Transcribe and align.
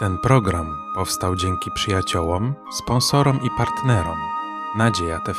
Ten 0.00 0.18
program 0.18 0.76
powstał 0.94 1.36
dzięki 1.36 1.70
przyjaciołom, 1.74 2.54
sponsorom 2.72 3.40
i 3.46 3.48
partnerom 3.58 4.18
Nadzieja 4.76 5.18
TV. 5.18 5.38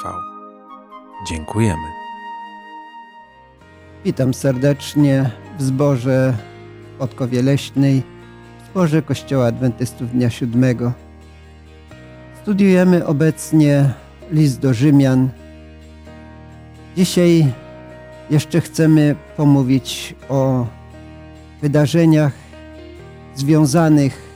Dziękujemy. 1.28 1.88
Witam 4.06 4.34
serdecznie 4.34 5.32
w 5.60 5.64
zborze 5.64 6.38
Podkowie 7.00 7.42
Leśnej, 7.42 8.04
w 8.64 8.72
zborze 8.72 9.02
Kościoła 9.02 9.46
Adwentystów 9.46 10.12
Dnia 10.12 10.30
Siódmego. 10.30 10.92
Studiujemy 12.42 13.06
obecnie 13.06 13.94
list 14.32 14.60
do 14.60 14.74
Rzymian. 14.74 15.30
Dzisiaj 16.96 17.54
jeszcze 18.30 18.62
chcemy 18.62 19.16
pomówić 19.38 20.16
o 20.30 20.68
wydarzeniach 21.62 22.34
związanych 23.36 24.31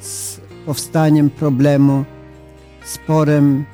z 0.00 0.40
powstaniem 0.66 1.30
problemu, 1.30 2.04
sporem, 2.84 3.64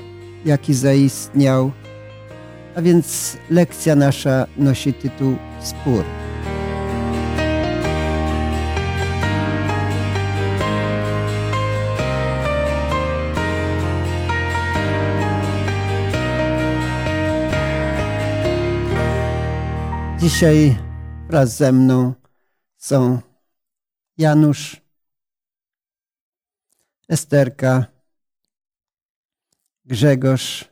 jaki 0.44 0.74
zaistniał. 0.74 1.70
A 2.76 2.82
więc 2.82 3.36
lekcja 3.50 3.96
nasza 3.96 4.46
nosi 4.56 4.92
tytuł 4.92 5.36
Spór. 5.60 6.04
Dzisiaj 20.18 20.78
wraz 21.28 21.56
ze 21.56 21.72
mną 21.72 22.12
są 22.76 23.18
Janusz, 24.18 24.81
Esterka, 27.12 27.86
Grzegorz. 29.84 30.64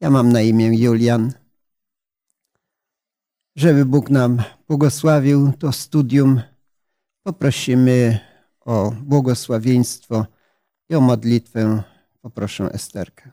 Ja 0.00 0.10
mam 0.10 0.32
na 0.32 0.40
imię 0.40 0.78
Julian. 0.78 1.32
Żeby 3.56 3.84
Bóg 3.84 4.10
nam 4.10 4.42
błogosławił 4.68 5.52
to 5.58 5.72
studium, 5.72 6.40
poprosimy 7.22 8.18
o 8.60 8.90
błogosławieństwo 8.90 10.26
i 10.88 10.94
o 10.94 11.00
modlitwę. 11.00 11.82
Poproszę 12.22 12.64
Esterkę. 12.72 13.30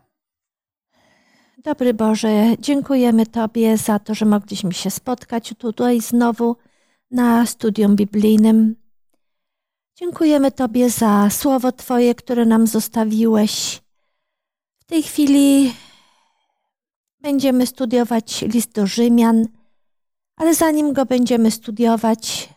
Dobry 1.64 1.94
Boże, 1.94 2.56
dziękujemy 2.60 3.26
Tobie 3.26 3.78
za 3.78 4.00
to, 4.00 4.16
że 4.16 4.26
mogliśmy 4.26 4.74
się 4.74 4.92
spotkać 4.92 5.54
tutaj 5.58 6.02
znowu 6.02 6.56
na 7.12 7.46
studium 7.46 7.96
biblijnym. 7.96 8.87
Dziękujemy 10.00 10.52
Tobie 10.52 10.90
za 10.90 11.30
słowo 11.30 11.72
Twoje, 11.72 12.16
które 12.16 12.46
nam 12.46 12.68
zostawiłeś. 12.68 13.82
W 14.80 14.86
tej 14.86 15.04
chwili 15.04 15.74
będziemy 17.22 17.68
studiować 17.68 18.42
list 18.42 18.72
do 18.72 18.88
Rzymian, 18.88 19.48
ale 20.36 20.56
zanim 20.56 20.94
go 20.94 21.06
będziemy 21.06 21.52
studiować, 21.52 22.50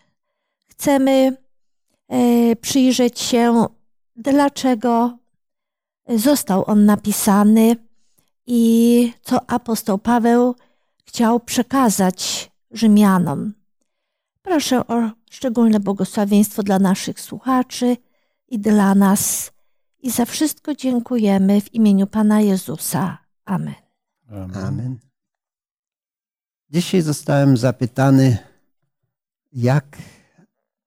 chcemy 0.67 1.37
e, 2.09 2.57
przyjrzeć 2.57 3.21
się, 3.21 3.67
dlaczego 4.17 5.19
został 6.09 6.65
on 6.71 6.85
napisany 6.85 7.77
i 8.47 9.13
co 9.23 9.51
apostoł 9.51 9.99
Paweł 9.99 10.55
chciał 11.05 11.41
przekazać 11.41 12.51
Rzymianom. 12.71 13.60
Proszę 14.43 14.87
o 14.87 15.11
szczególne 15.31 15.81
błogosławieństwo 15.81 16.63
dla 16.63 16.79
naszych 16.79 17.21
słuchaczy 17.21 17.97
i 18.49 18.59
dla 18.59 18.95
nas. 18.95 19.53
I 20.03 20.11
za 20.11 20.25
wszystko 20.25 20.75
dziękujemy 20.75 21.61
w 21.61 21.75
imieniu 21.75 22.07
Pana 22.07 22.41
Jezusa. 22.41 23.19
Amen. 23.45 23.75
Amen. 24.29 24.57
Amen. 24.57 24.99
Dzisiaj 26.71 27.03
zostałem 27.03 27.57
zapytany, 27.57 28.39
jak 29.53 29.99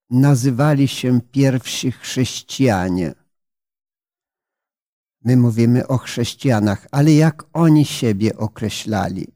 nazywali 0.09 0.87
się 0.87 1.21
pierwsi 1.31 1.91
chrześcijanie. 1.91 3.13
My 5.21 5.37
mówimy 5.37 5.87
o 5.87 5.97
chrześcijanach, 5.97 6.87
ale 6.91 7.13
jak 7.13 7.43
oni 7.53 7.85
siebie 7.85 8.37
określali? 8.37 9.27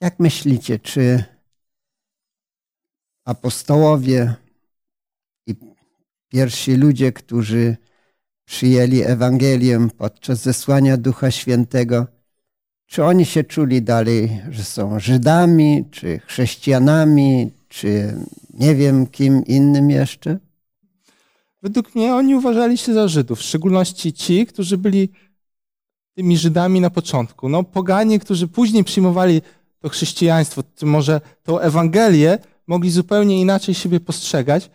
Jak 0.00 0.20
myślicie, 0.20 0.78
czy 0.78 1.24
apostołowie 3.26 4.34
i 5.46 5.54
pierwsi 6.28 6.74
ludzie, 6.74 7.12
którzy 7.12 7.76
przyjęli 8.44 9.02
Ewangelię 9.02 9.88
podczas 9.98 10.42
zesłania 10.42 10.96
Ducha 10.96 11.30
Świętego, 11.30 12.06
czy 12.86 13.04
oni 13.04 13.24
się 13.24 13.44
czuli 13.44 13.82
dalej, 13.82 14.42
że 14.50 14.64
są 14.64 15.00
Żydami, 15.00 15.84
czy 15.90 16.18
chrześcijanami, 16.18 17.50
czy 17.68 18.14
nie 18.54 18.74
wiem 18.74 19.06
kim 19.06 19.44
innym 19.46 19.90
jeszcze? 19.90 20.38
Według 21.62 21.94
mnie 21.94 22.14
oni 22.14 22.34
uważali 22.34 22.78
się 22.78 22.94
za 22.94 23.08
Żydów, 23.08 23.38
w 23.38 23.42
szczególności 23.42 24.12
ci, 24.12 24.46
którzy 24.46 24.78
byli 24.78 25.08
tymi 26.14 26.38
Żydami 26.38 26.80
na 26.80 26.90
początku. 26.90 27.48
No, 27.48 27.62
poganie, 27.62 28.18
którzy 28.18 28.48
później 28.48 28.84
przyjmowali 28.84 29.42
to 29.80 29.88
chrześcijaństwo, 29.88 30.62
może 30.82 31.20
tą 31.42 31.58
Ewangelię, 31.58 32.38
mogli 32.66 32.90
zupełnie 32.90 33.40
inaczej 33.40 33.74
siebie 33.74 34.00
postrzegać, 34.00 34.70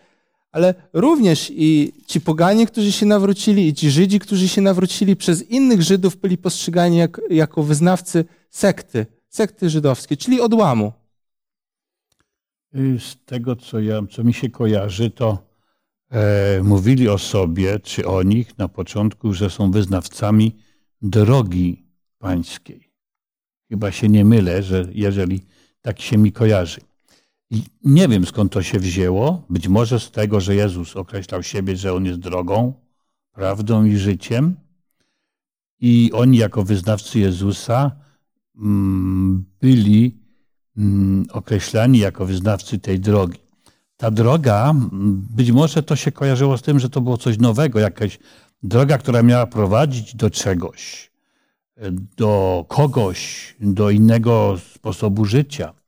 ale 0.52 0.74
również 0.92 1.52
i 1.54 1.92
ci 2.06 2.20
poganie, 2.20 2.66
którzy 2.66 2.92
się 2.92 3.06
nawrócili, 3.06 3.68
i 3.68 3.74
ci 3.74 3.90
Żydzi, 3.90 4.18
którzy 4.18 4.48
się 4.48 4.60
nawrócili, 4.60 5.16
przez 5.16 5.50
innych 5.50 5.82
Żydów 5.82 6.16
byli 6.16 6.38
postrzegani 6.38 6.96
jak, 6.96 7.20
jako 7.30 7.62
wyznawcy 7.62 8.24
sekty, 8.50 9.06
sekty 9.28 9.70
żydowskiej, 9.70 10.18
czyli 10.18 10.40
odłamu. 10.40 10.92
Z 12.98 13.24
tego, 13.24 13.56
co, 13.56 13.80
ja, 13.80 14.00
co 14.10 14.24
mi 14.24 14.34
się 14.34 14.50
kojarzy, 14.50 15.10
to 15.10 15.38
e, 16.10 16.62
mówili 16.62 17.08
o 17.08 17.18
sobie, 17.18 17.80
czy 17.80 18.06
o 18.06 18.22
nich 18.22 18.58
na 18.58 18.68
początku, 18.68 19.32
że 19.32 19.50
są 19.50 19.70
wyznawcami 19.70 20.56
drogi 21.02 21.84
pańskiej. 22.18 22.92
Chyba 23.68 23.92
się 23.92 24.08
nie 24.08 24.24
mylę, 24.24 24.62
że 24.62 24.88
jeżeli 24.92 25.40
tak 25.82 26.00
się 26.00 26.18
mi 26.18 26.32
kojarzy. 26.32 26.80
I 27.52 27.62
nie 27.84 28.08
wiem 28.08 28.26
skąd 28.26 28.52
to 28.52 28.62
się 28.62 28.78
wzięło. 28.78 29.42
Być 29.50 29.68
może 29.68 30.00
z 30.00 30.10
tego, 30.10 30.40
że 30.40 30.54
Jezus 30.54 30.96
określał 30.96 31.42
siebie, 31.42 31.76
że 31.76 31.94
On 31.94 32.04
jest 32.04 32.18
drogą, 32.18 32.74
prawdą 33.32 33.84
i 33.84 33.96
życiem. 33.96 34.56
I 35.80 36.10
oni, 36.14 36.38
jako 36.38 36.64
wyznawcy 36.64 37.18
Jezusa, 37.18 37.90
mm, 38.56 39.44
byli 39.60 40.18
mm, 40.76 41.26
określani 41.32 41.98
jako 41.98 42.26
wyznawcy 42.26 42.78
tej 42.78 43.00
drogi. 43.00 43.38
Ta 43.96 44.10
droga, 44.10 44.70
mm, 44.70 45.26
być 45.30 45.52
może 45.52 45.82
to 45.82 45.96
się 45.96 46.12
kojarzyło 46.12 46.58
z 46.58 46.62
tym, 46.62 46.78
że 46.78 46.88
to 46.88 47.00
było 47.00 47.16
coś 47.16 47.38
nowego, 47.38 47.78
jakaś 47.78 48.18
droga, 48.62 48.98
która 48.98 49.22
miała 49.22 49.46
prowadzić 49.46 50.16
do 50.16 50.30
czegoś, 50.30 51.10
do 52.16 52.64
kogoś, 52.68 53.54
do 53.60 53.90
innego 53.90 54.56
sposobu 54.74 55.24
życia. 55.24 55.81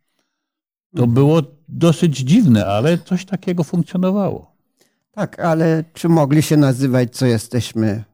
To 0.96 1.06
było 1.06 1.42
dosyć 1.68 2.18
dziwne, 2.18 2.66
ale 2.66 2.98
coś 2.98 3.24
takiego 3.24 3.64
funkcjonowało. 3.64 4.54
Tak, 5.10 5.40
ale 5.40 5.84
czy 5.92 6.08
mogli 6.08 6.42
się 6.42 6.56
nazywać, 6.56 7.16
co 7.16 7.26
jesteśmy 7.26 8.04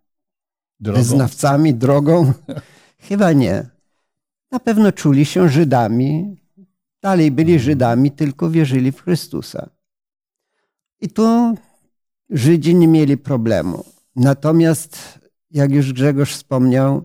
Drogą? 0.80 0.98
wyznawcami, 0.98 1.74
drogą? 1.74 2.32
Chyba 3.08 3.32
nie. 3.32 3.66
Na 4.50 4.60
pewno 4.60 4.92
czuli 4.92 5.24
się 5.24 5.48
Żydami, 5.48 6.36
dalej 7.02 7.30
byli 7.30 7.58
Żydami, 7.58 8.10
tylko 8.10 8.50
wierzyli 8.50 8.92
w 8.92 9.02
Chrystusa. 9.02 9.70
I 11.00 11.08
tu 11.08 11.54
Żydzi 12.30 12.74
nie 12.74 12.88
mieli 12.88 13.16
problemu. 13.16 13.84
Natomiast, 14.16 15.18
jak 15.50 15.71
już 15.71 15.92
Grzegorz 15.92 16.34
wspomniał, 16.34 17.04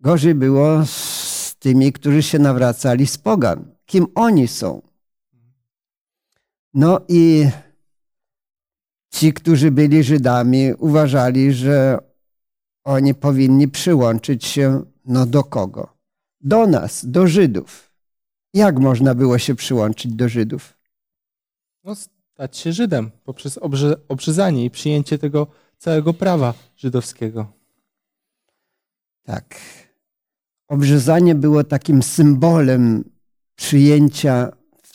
gorzej 0.00 0.34
było 0.34 0.86
z 0.86 1.56
tymi, 1.58 1.92
którzy 1.92 2.22
się 2.22 2.38
nawracali 2.38 3.06
z 3.06 3.18
pogan. 3.18 3.64
Kim 3.86 4.06
oni 4.14 4.48
są? 4.48 4.87
No 6.78 7.00
i 7.08 7.48
ci, 9.10 9.32
którzy 9.32 9.70
byli 9.70 10.04
Żydami, 10.04 10.74
uważali, 10.78 11.52
że 11.52 11.98
oni 12.84 13.14
powinni 13.14 13.68
przyłączyć 13.68 14.44
się 14.46 14.84
no 15.04 15.26
do 15.26 15.44
kogo? 15.44 15.96
Do 16.40 16.66
nas, 16.66 17.06
do 17.06 17.26
Żydów. 17.26 17.92
Jak 18.54 18.78
można 18.78 19.14
było 19.14 19.38
się 19.38 19.54
przyłączyć 19.54 20.12
do 20.12 20.28
Żydów? 20.28 20.78
No, 21.84 21.94
stać 21.94 22.56
się 22.56 22.72
Żydem 22.72 23.10
poprzez 23.24 23.58
obrze, 23.58 23.96
obrzezanie 24.08 24.64
i 24.64 24.70
przyjęcie 24.70 25.18
tego 25.18 25.46
całego 25.78 26.14
prawa 26.14 26.54
żydowskiego. 26.76 27.52
Tak. 29.22 29.54
Obrzezanie 30.68 31.34
było 31.34 31.64
takim 31.64 32.02
symbolem 32.02 33.04
przyjęcia 33.56 34.52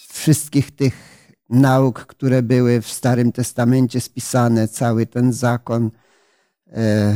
wszystkich 0.09 0.71
tych 0.71 1.12
nauk, 1.53 2.05
które 2.05 2.41
były 2.41 2.81
w 2.81 2.91
Starym 2.91 3.31
Testamencie 3.31 4.01
spisane, 4.01 4.67
cały 4.67 5.05
ten 5.05 5.33
zakon, 5.33 5.91
e, 6.67 7.15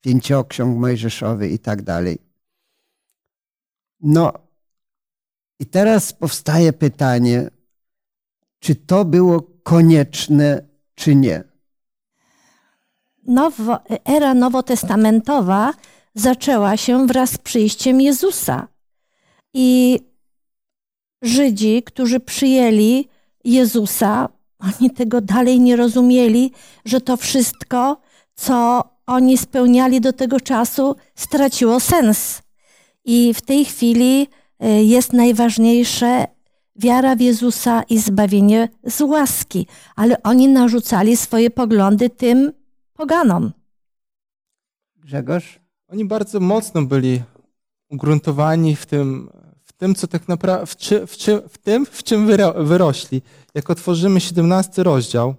pięcioksiąg 0.00 0.78
mojżeszowy 0.78 1.48
i 1.48 1.58
tak 1.58 1.82
dalej. 1.82 2.18
No 4.00 4.32
i 5.58 5.66
teraz 5.66 6.12
powstaje 6.12 6.72
pytanie, 6.72 7.50
czy 8.58 8.74
to 8.74 9.04
było 9.04 9.42
konieczne, 9.62 10.62
czy 10.94 11.14
nie? 11.14 11.44
Nowo, 13.26 13.78
era 14.04 14.34
nowotestamentowa 14.34 15.72
zaczęła 16.14 16.76
się 16.76 17.06
wraz 17.06 17.30
z 17.30 17.38
przyjściem 17.38 18.00
Jezusa. 18.00 18.68
I 19.54 20.00
Żydzi, 21.22 21.82
którzy 21.82 22.20
przyjęli 22.20 23.08
Jezusa, 23.44 24.28
oni 24.58 24.90
tego 24.90 25.20
dalej 25.20 25.60
nie 25.60 25.76
rozumieli, 25.76 26.52
że 26.84 27.00
to 27.00 27.16
wszystko, 27.16 28.00
co 28.34 28.84
oni 29.06 29.38
spełniali 29.38 30.00
do 30.00 30.12
tego 30.12 30.40
czasu, 30.40 30.96
straciło 31.14 31.80
sens. 31.80 32.42
I 33.04 33.34
w 33.34 33.42
tej 33.42 33.64
chwili 33.64 34.26
y, 34.64 34.68
jest 34.84 35.12
najważniejsze 35.12 36.26
wiara 36.76 37.16
w 37.16 37.20
Jezusa 37.20 37.82
i 37.82 37.98
zbawienie 37.98 38.68
z 38.86 39.00
łaski, 39.00 39.66
ale 39.96 40.22
oni 40.22 40.48
narzucali 40.48 41.16
swoje 41.16 41.50
poglądy 41.50 42.10
tym 42.10 42.52
poganom. 42.94 43.52
Grzegorz? 44.96 45.60
Oni 45.88 46.04
bardzo 46.04 46.40
mocno 46.40 46.82
byli 46.82 47.22
ugruntowani 47.90 48.76
w 48.76 48.86
tym, 48.86 49.30
tym 49.82 49.94
co 49.94 50.06
tak 50.06 50.28
naprawdę, 50.28 50.66
w, 50.66 50.76
czy, 50.76 51.06
w, 51.06 51.16
czy, 51.16 51.42
w 51.48 51.58
tym, 51.58 51.86
w 51.86 52.02
czym 52.02 52.26
wyro, 52.26 52.64
wyrośli. 52.64 53.22
Jak 53.54 53.70
otworzymy 53.70 54.20
17 54.20 54.82
rozdział 54.82 55.34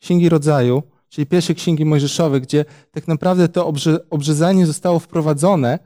Księgi 0.00 0.28
Rodzaju, 0.28 0.82
czyli 1.08 1.26
pierwszej 1.26 1.56
Księgi 1.56 1.84
Mojżeszowej, 1.84 2.40
gdzie 2.40 2.64
tak 2.90 3.08
naprawdę 3.08 3.48
to 3.48 3.66
obrze, 3.66 4.10
obrzezanie 4.10 4.66
zostało 4.66 4.98
wprowadzone 4.98 5.78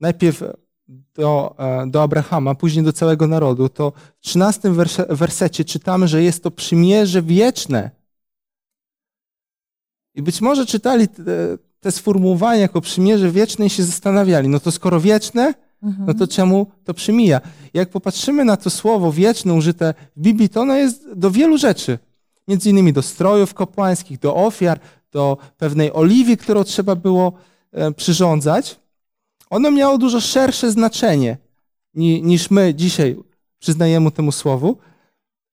najpierw 0.00 0.44
do, 1.14 1.54
e, 1.58 1.86
do 1.86 2.02
Abrahama, 2.02 2.54
później 2.54 2.84
do 2.84 2.92
całego 2.92 3.26
narodu, 3.26 3.68
to 3.68 3.92
w 4.20 4.20
13 4.20 4.72
werse, 4.72 5.06
wersecie 5.08 5.64
czytamy, 5.64 6.08
że 6.08 6.22
jest 6.22 6.42
to 6.42 6.50
przymierze 6.50 7.22
wieczne. 7.22 7.90
I 10.14 10.22
być 10.22 10.40
może 10.40 10.66
czytali 10.66 11.08
te, 11.08 11.22
te 11.80 11.92
sformułowania 11.92 12.60
jako 12.60 12.80
przymierze 12.80 13.30
wieczne 13.30 13.66
i 13.66 13.70
się 13.70 13.82
zastanawiali, 13.82 14.48
no 14.48 14.60
to 14.60 14.72
skoro 14.72 15.00
wieczne, 15.00 15.65
no 15.82 16.14
to 16.14 16.26
czemu 16.26 16.66
to 16.84 16.94
przymija? 16.94 17.40
Jak 17.74 17.88
popatrzymy 17.88 18.44
na 18.44 18.56
to 18.56 18.70
słowo 18.70 19.12
wieczne 19.12 19.54
użyte 19.54 19.94
w 20.16 20.20
Biblii, 20.20 20.48
to 20.48 20.60
ono 20.60 20.74
jest 20.74 21.12
do 21.14 21.30
wielu 21.30 21.58
rzeczy. 21.58 21.98
Między 22.48 22.70
innymi 22.70 22.92
do 22.92 23.02
strojów 23.02 23.54
kapłańskich, 23.54 24.18
do 24.18 24.34
ofiar, 24.34 24.80
do 25.12 25.38
pewnej 25.56 25.92
oliwy, 25.92 26.36
którą 26.36 26.64
trzeba 26.64 26.96
było 26.96 27.32
e, 27.72 27.92
przyrządzać. 27.92 28.80
Ono 29.50 29.70
miało 29.70 29.98
dużo 29.98 30.20
szersze 30.20 30.70
znaczenie 30.70 31.36
niż 31.94 32.50
my 32.50 32.74
dzisiaj 32.74 33.16
przyznajemy 33.58 34.10
temu 34.10 34.32
słowu, 34.32 34.76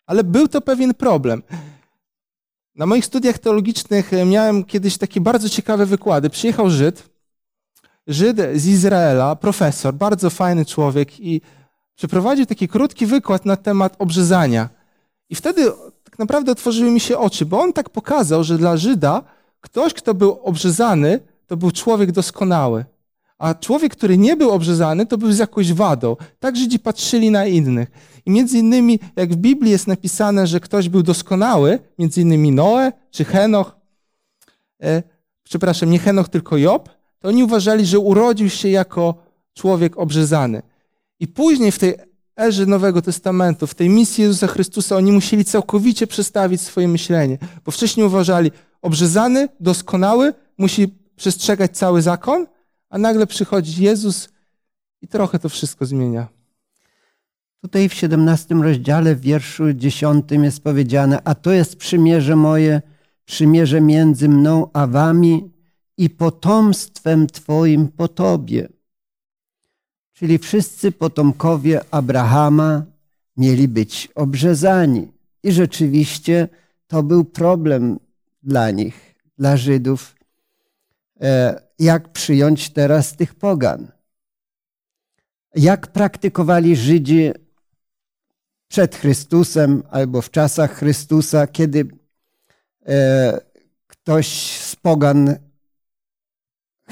ale 0.06 0.24
był 0.24 0.48
to 0.48 0.62
pewien 0.62 0.94
problem. 0.94 1.44
Na 2.76 2.86
moich 2.86 3.06
studiach 3.06 3.40
teologicznych 3.40 4.14
e, 4.14 4.26
miałem 4.26 4.64
kiedyś 4.64 4.98
takie 4.98 5.22
bardzo 5.22 5.50
ciekawe 5.50 5.86
wykłady. 5.86 6.30
Przyjechał 6.30 6.70
Żyd, 6.70 7.13
Żyd 8.08 8.38
z 8.56 8.68
Izraela, 8.68 9.36
profesor, 9.36 9.94
bardzo 9.94 10.30
fajny 10.30 10.66
człowiek 10.66 11.20
i 11.20 11.42
przeprowadził 11.96 12.46
taki 12.46 12.68
krótki 12.68 13.06
wykład 13.06 13.46
na 13.46 13.56
temat 13.56 13.96
obrzezania. 14.00 14.70
I 15.30 15.36
wtedy 15.36 15.72
tak 16.04 16.20
naprawdę 16.20 16.52
otworzyły 16.52 16.92
mi 16.92 17.00
się 17.00 17.18
oczy, 17.18 17.46
bo 17.46 17.60
on 17.62 17.74
tak 17.74 17.90
pokazał, 17.90 18.44
że 18.44 18.58
dla 18.58 18.78
Żyda 18.78 19.22
ktoś, 19.62 19.94
kto 19.94 20.14
był 20.14 20.32
obrzezany, 20.32 21.20
to 21.48 21.58
był 21.58 21.72
człowiek 21.72 22.12
doskonały. 22.12 22.86
A 23.38 23.54
człowiek, 23.54 23.92
który 23.96 24.18
nie 24.18 24.36
był 24.36 24.52
obrzezany, 24.52 25.06
to 25.06 25.18
był 25.18 25.32
z 25.32 25.38
jakąś 25.38 25.74
wadą. 25.74 26.16
Tak 26.40 26.58
Żydzi 26.58 26.80
patrzyli 26.80 27.32
na 27.32 27.46
innych. 27.46 27.92
I 28.26 28.32
między 28.32 28.58
innymi, 28.58 29.00
jak 29.16 29.34
w 29.34 29.36
Biblii 29.36 29.72
jest 29.72 29.88
napisane, 29.88 30.48
że 30.48 30.60
ktoś 30.60 30.90
był 30.90 31.04
doskonały, 31.04 31.80
między 32.00 32.22
innymi 32.22 32.52
Noe 32.52 32.92
czy 33.12 33.26
Henoch, 33.26 33.76
e, 34.84 35.04
przepraszam, 35.44 35.90
nie 35.90 36.00
Henoch, 36.00 36.30
tylko 36.30 36.58
Job, 36.58 36.90
to 37.24 37.30
oni 37.30 37.44
uważali, 37.44 37.86
że 37.86 38.00
urodził 38.00 38.50
się 38.50 38.70
jako 38.70 39.16
człowiek 39.54 39.98
obrzezany. 39.98 40.62
I 41.20 41.28
później 41.28 41.72
w 41.72 41.80
tej 41.80 41.96
erze 42.40 42.66
Nowego 42.66 43.02
Testamentu, 43.02 43.68
w 43.68 43.76
tej 43.76 43.90
misji 43.90 44.22
Jezusa 44.22 44.48
Chrystusa, 44.48 44.96
oni 44.96 45.12
musieli 45.12 45.46
całkowicie 45.46 46.08
przestawić 46.08 46.62
swoje 46.62 46.88
myślenie, 46.88 47.38
bo 47.66 47.72
wcześniej 47.72 48.06
uważali, 48.06 48.52
obrzezany, 48.82 49.50
doskonały, 49.60 50.34
musi 50.58 50.88
przestrzegać 51.16 51.78
cały 51.78 52.02
zakon, 52.02 52.48
a 52.90 52.98
nagle 52.98 53.28
przychodzi 53.28 53.84
Jezus 53.84 54.30
i 55.02 55.08
trochę 55.08 55.40
to 55.40 55.50
wszystko 55.50 55.86
zmienia. 55.86 56.28
Tutaj 57.62 57.90
w 57.90 57.94
17 57.94 58.56
rozdziale, 58.56 59.16
w 59.16 59.22
wierszu 59.22 59.74
10 59.74 60.26
jest 60.32 60.64
powiedziane, 60.64 61.20
a 61.24 61.36
to 61.36 61.52
jest 61.52 61.76
przymierze 61.76 62.36
moje, 62.36 62.82
przymierze 63.26 63.82
między 63.82 64.30
mną 64.30 64.68
a 64.74 64.88
wami 64.88 65.53
i 65.98 66.10
potomstwem 66.10 67.28
Twoim 67.28 67.88
po 67.88 68.08
Tobie. 68.08 68.70
Czyli 70.14 70.38
wszyscy 70.38 70.92
potomkowie 70.92 71.82
Abrahama 71.92 72.86
mieli 73.38 73.68
być 73.68 74.10
obrzezani. 74.16 75.12
I 75.44 75.52
rzeczywiście 75.52 76.48
to 76.88 77.04
był 77.04 77.26
problem 77.26 78.00
dla 78.44 78.72
nich, 78.72 79.16
dla 79.38 79.58
Żydów, 79.58 80.16
e, 81.22 81.62
jak 81.80 82.12
przyjąć 82.12 82.70
teraz 82.70 83.16
tych 83.16 83.36
pogan. 83.36 83.92
Jak 85.56 85.88
praktykowali 85.88 86.76
Żydzi 86.76 87.32
przed 88.68 88.96
Chrystusem 88.96 89.84
albo 89.90 90.22
w 90.22 90.32
czasach 90.32 90.74
Chrystusa, 90.74 91.48
kiedy 91.48 91.88
e, 92.86 93.42
ktoś 93.88 94.60
z 94.60 94.76
pogan 94.76 95.36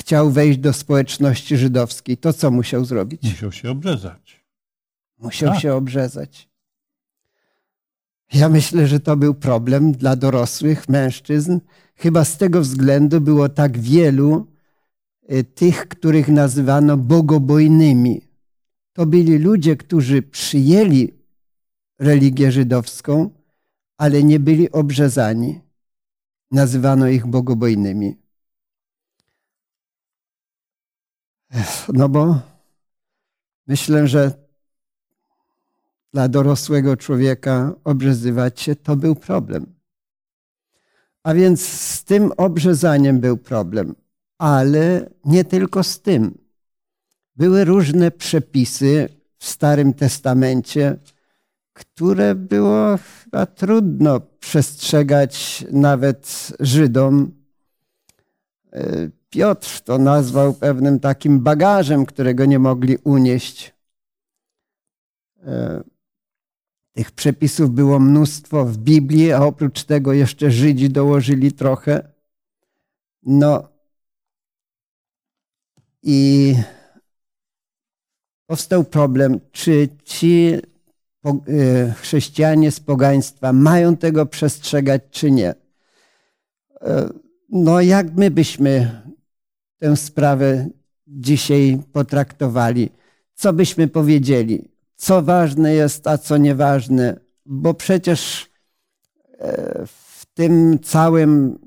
chciał 0.02 0.32
wejść 0.32 0.60
do 0.60 0.74
społeczności 0.74 1.58
żydowskiej, 1.58 2.18
to 2.18 2.34
co 2.34 2.52
musiał 2.52 2.86
zrobić? 2.86 3.24
Musiał 3.24 3.52
się 3.52 3.72
obrzezać. 3.72 4.46
Musiał 5.20 5.50
Tak. 5.54 5.62
się 5.62 5.74
obrzezać. 5.74 6.50
Ja 8.34 8.50
myślę, 8.50 8.88
że 8.88 9.00
to 9.00 9.18
był 9.18 9.34
problem 9.34 9.92
dla 9.92 10.16
dorosłych 10.16 10.90
mężczyzn. 10.90 11.60
Chyba 11.96 12.26
z 12.26 12.38
tego 12.38 12.62
względu 12.62 13.22
było 13.22 13.50
tak 13.50 13.80
wielu 13.80 14.48
y, 15.32 15.44
tych, 15.44 15.88
których 15.88 16.28
nazywano 16.28 16.98
bogobojnymi. 16.98 18.22
To 18.94 19.06
byli 19.06 19.38
ludzie, 19.38 19.76
którzy 19.78 20.22
przyjęli 20.22 21.14
religię 22.00 22.52
żydowską, 22.52 23.30
ale 23.98 24.24
nie 24.24 24.40
byli 24.40 24.72
obrzezani. 24.72 25.62
Nazywano 26.52 27.08
ich 27.08 27.28
bogobojnymi. 27.28 28.21
No 31.94 32.10
bo 32.10 32.40
myślę, 33.68 34.08
że 34.08 34.32
dla 36.14 36.28
dorosłego 36.28 36.98
człowieka 36.98 37.74
obrzezywać 37.84 38.62
się 38.62 38.76
to 38.76 38.96
był 38.96 39.16
problem. 39.16 39.66
A 41.24 41.34
więc 41.34 41.68
z 41.70 42.04
tym 42.04 42.32
obrzezaniem 42.38 43.20
był 43.20 43.38
problem, 43.38 43.96
ale 44.38 45.10
nie 45.26 45.46
tylko 45.46 45.84
z 45.84 46.02
tym. 46.02 46.38
Były 47.36 47.66
różne 47.66 48.12
przepisy 48.12 49.10
w 49.38 49.48
Starym 49.48 49.94
Testamencie, 49.94 50.98
które 51.74 52.36
było 52.36 53.00
chyba 53.24 53.46
trudno 53.46 54.20
przestrzegać 54.20 55.66
nawet 55.72 56.52
Żydom. 56.60 57.41
Piotr 59.30 59.82
to 59.82 59.98
nazwał 59.98 60.54
pewnym 60.54 61.00
takim 61.00 61.40
bagażem, 61.40 62.06
którego 62.06 62.46
nie 62.46 62.60
mogli 62.60 62.98
unieść. 62.98 63.74
E, 65.44 65.84
Tych 66.94 67.12
przepisów 67.12 67.72
było 67.72 68.00
mnóstwo 68.00 68.66
w 68.66 68.78
Biblii, 68.78 69.32
a 69.32 69.44
oprócz 69.44 69.84
tego 69.84 70.14
jeszcze 70.14 70.52
Żydzi 70.52 70.90
dołożyli 70.90 71.52
trochę. 71.52 72.12
No 73.24 73.70
i 76.04 76.56
powstał 78.46 78.84
problem, 78.84 79.40
czy 79.52 79.90
ci 80.04 80.54
e, 81.26 81.94
chrześcijanie 81.94 82.72
z 82.72 82.80
pogaństwa 82.80 83.54
mają 83.54 83.98
tego 83.98 84.26
przestrzegać, 84.26 85.02
czy 85.12 85.32
nie. 85.32 85.56
No, 87.52 87.82
jak 87.82 88.14
my 88.16 88.32
byśmy 88.32 89.02
tę 89.78 89.98
sprawę 89.98 90.70
dzisiaj 91.08 91.82
potraktowali? 91.92 92.90
Co 93.34 93.54
byśmy 93.54 93.88
powiedzieli? 93.88 94.72
Co 94.96 95.22
ważne 95.22 95.74
jest, 95.74 96.08
a 96.08 96.18
co 96.18 96.38
nieważne 96.38 97.20
bo 97.46 97.74
przecież 97.74 98.50
e, 99.40 99.86
w 99.88 100.26
tym 100.34 100.80
całym 100.80 101.60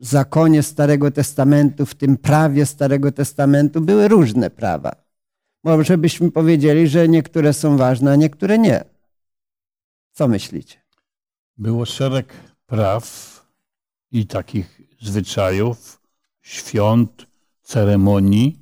zakonie 0.00 0.62
Starego 0.62 1.10
Testamentu, 1.10 1.86
w 1.86 1.94
tym 1.94 2.16
prawie 2.16 2.66
Starego 2.66 3.12
Testamentu 3.12 3.80
były 3.80 4.08
różne 4.08 4.50
prawa. 4.50 4.92
Może 5.64 5.98
byśmy 5.98 6.30
powiedzieli, 6.30 6.88
że 6.88 7.08
niektóre 7.08 7.52
są 7.52 7.76
ważne, 7.76 8.12
a 8.12 8.16
niektóre 8.16 8.58
nie. 8.58 8.84
Co 10.12 10.28
myślicie? 10.28 10.78
Było 11.56 11.84
szereg 11.84 12.34
praw 12.66 13.34
i 14.10 14.26
takich 14.26 14.80
zwyczajów, 15.06 16.00
świąt, 16.42 17.26
ceremonii, 17.62 18.58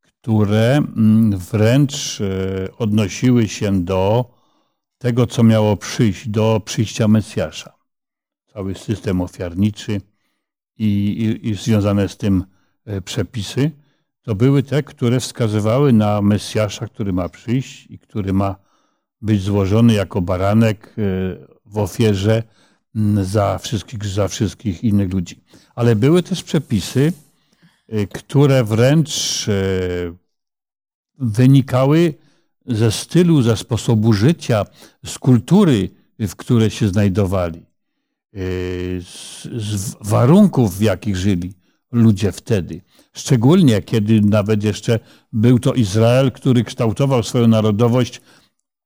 które 0.00 0.76
mm, 0.76 1.38
wręcz 1.38 2.20
e, 2.20 2.76
odnosiły 2.78 3.48
się 3.48 3.84
do 3.84 4.30
tego, 4.98 5.26
co 5.26 5.42
miało 5.42 5.76
przyjść, 5.76 6.28
do 6.28 6.60
przyjścia 6.64 7.08
Mesjasza. 7.08 7.72
Cały 8.52 8.74
system 8.74 9.20
ofiarniczy 9.20 10.00
i, 10.78 10.86
i, 10.86 11.48
i 11.48 11.54
związane 11.54 12.08
z 12.08 12.16
tym 12.16 12.44
e, 12.86 13.00
przepisy, 13.00 13.70
to 14.22 14.34
były 14.34 14.62
te, 14.62 14.82
które 14.82 15.20
wskazywały 15.20 15.92
na 15.92 16.22
Mesjasza, 16.22 16.86
który 16.86 17.12
ma 17.12 17.28
przyjść 17.28 17.86
i 17.90 17.98
który 17.98 18.32
ma 18.32 18.56
być 19.22 19.42
złożony 19.42 19.92
jako 19.92 20.20
baranek 20.22 20.86
e, 20.86 20.92
w 21.66 21.78
ofierze 21.78 22.42
za 23.22 23.58
wszystkich, 23.58 24.04
za 24.04 24.28
wszystkich 24.28 24.84
innych 24.84 25.12
ludzi. 25.12 25.40
Ale 25.74 25.96
były 25.96 26.22
też 26.22 26.42
przepisy, 26.42 27.12
e, 27.88 28.06
które 28.06 28.64
wręcz 28.64 29.46
wynikały 31.18 32.14
ze 32.66 32.92
stylu, 32.92 33.42
ze 33.42 33.56
sposobu 33.56 34.12
życia, 34.12 34.64
z 35.06 35.18
kultury, 35.18 35.90
w 36.18 36.36
której 36.36 36.70
się 36.70 36.88
znajdowali, 36.88 37.66
z, 39.00 39.42
z 39.42 39.96
warunków, 40.00 40.78
w 40.78 40.80
jakich 40.82 41.16
żyli 41.16 41.52
ludzie 41.92 42.32
wtedy. 42.32 42.80
Szczególnie 43.12 43.82
kiedy 43.82 44.20
nawet 44.20 44.64
jeszcze 44.64 45.00
był 45.32 45.58
to 45.58 45.74
Izrael, 45.74 46.32
który 46.32 46.64
kształtował 46.64 47.22
swoją 47.22 47.48
narodowość 47.48 48.20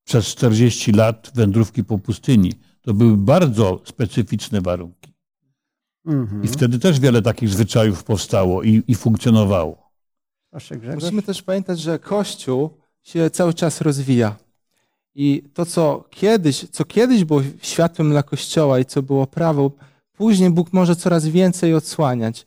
przez 0.04 0.26
40 0.26 0.92
lat 0.92 1.30
wędrówki 1.34 1.84
po 1.84 1.98
pustyni. 1.98 2.52
To 2.82 2.94
były 2.94 3.16
bardzo 3.16 3.80
specyficzne 3.84 4.60
warunki. 4.60 5.14
Mhm. 6.06 6.44
I 6.44 6.48
wtedy 6.48 6.78
też 6.78 7.00
wiele 7.00 7.22
takich 7.22 7.48
zwyczajów 7.48 8.04
powstało 8.04 8.62
i, 8.62 8.82
i 8.88 8.94
funkcjonowało. 8.94 9.90
Musimy 10.94 11.22
też 11.22 11.42
pamiętać, 11.42 11.80
że 11.80 11.98
Kościół 11.98 12.70
się 13.02 13.30
cały 13.30 13.54
czas 13.54 13.80
rozwija. 13.80 14.36
I 15.14 15.42
to, 15.54 15.66
co 15.66 16.04
kiedyś, 16.10 16.66
co 16.70 16.84
kiedyś 16.84 17.24
było 17.24 17.42
światłem 17.62 18.10
dla 18.10 18.22
Kościoła 18.22 18.78
i 18.78 18.84
co 18.84 19.02
było 19.02 19.26
prawo, 19.26 19.70
później 20.12 20.50
Bóg 20.50 20.72
może 20.72 20.96
coraz 20.96 21.26
więcej 21.26 21.74
odsłaniać. 21.74 22.46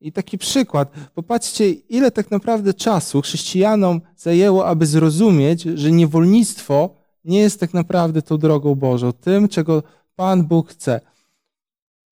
I 0.00 0.12
taki 0.12 0.38
przykład. 0.38 0.94
Popatrzcie, 1.14 1.70
ile 1.70 2.10
tak 2.10 2.30
naprawdę 2.30 2.74
czasu 2.74 3.22
chrześcijanom 3.22 4.00
zajęło, 4.16 4.66
aby 4.66 4.86
zrozumieć, 4.86 5.62
że 5.62 5.92
niewolnictwo 5.92 7.03
nie 7.24 7.38
jest 7.38 7.60
tak 7.60 7.74
naprawdę 7.74 8.22
tą 8.22 8.38
drogą 8.38 8.74
Bożą, 8.74 9.12
tym, 9.12 9.48
czego 9.48 9.82
Pan 10.16 10.44
Bóg 10.44 10.70
chce. 10.70 11.00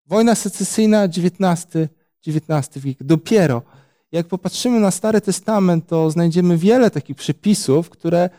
Wojna 0.07 0.35
secesyjna, 0.35 1.05
XIX, 1.05 2.79
wiek. 2.85 3.03
Dopiero 3.03 3.63
jak 4.13 4.27
popatrzymy 4.27 4.81
na 4.81 4.91
Stary 4.91 5.21
Testament, 5.21 5.87
to 5.87 6.11
znajdziemy 6.11 6.59
wiele 6.59 6.91
takich 6.91 7.17
przepisów, 7.17 7.91
które 7.91 8.31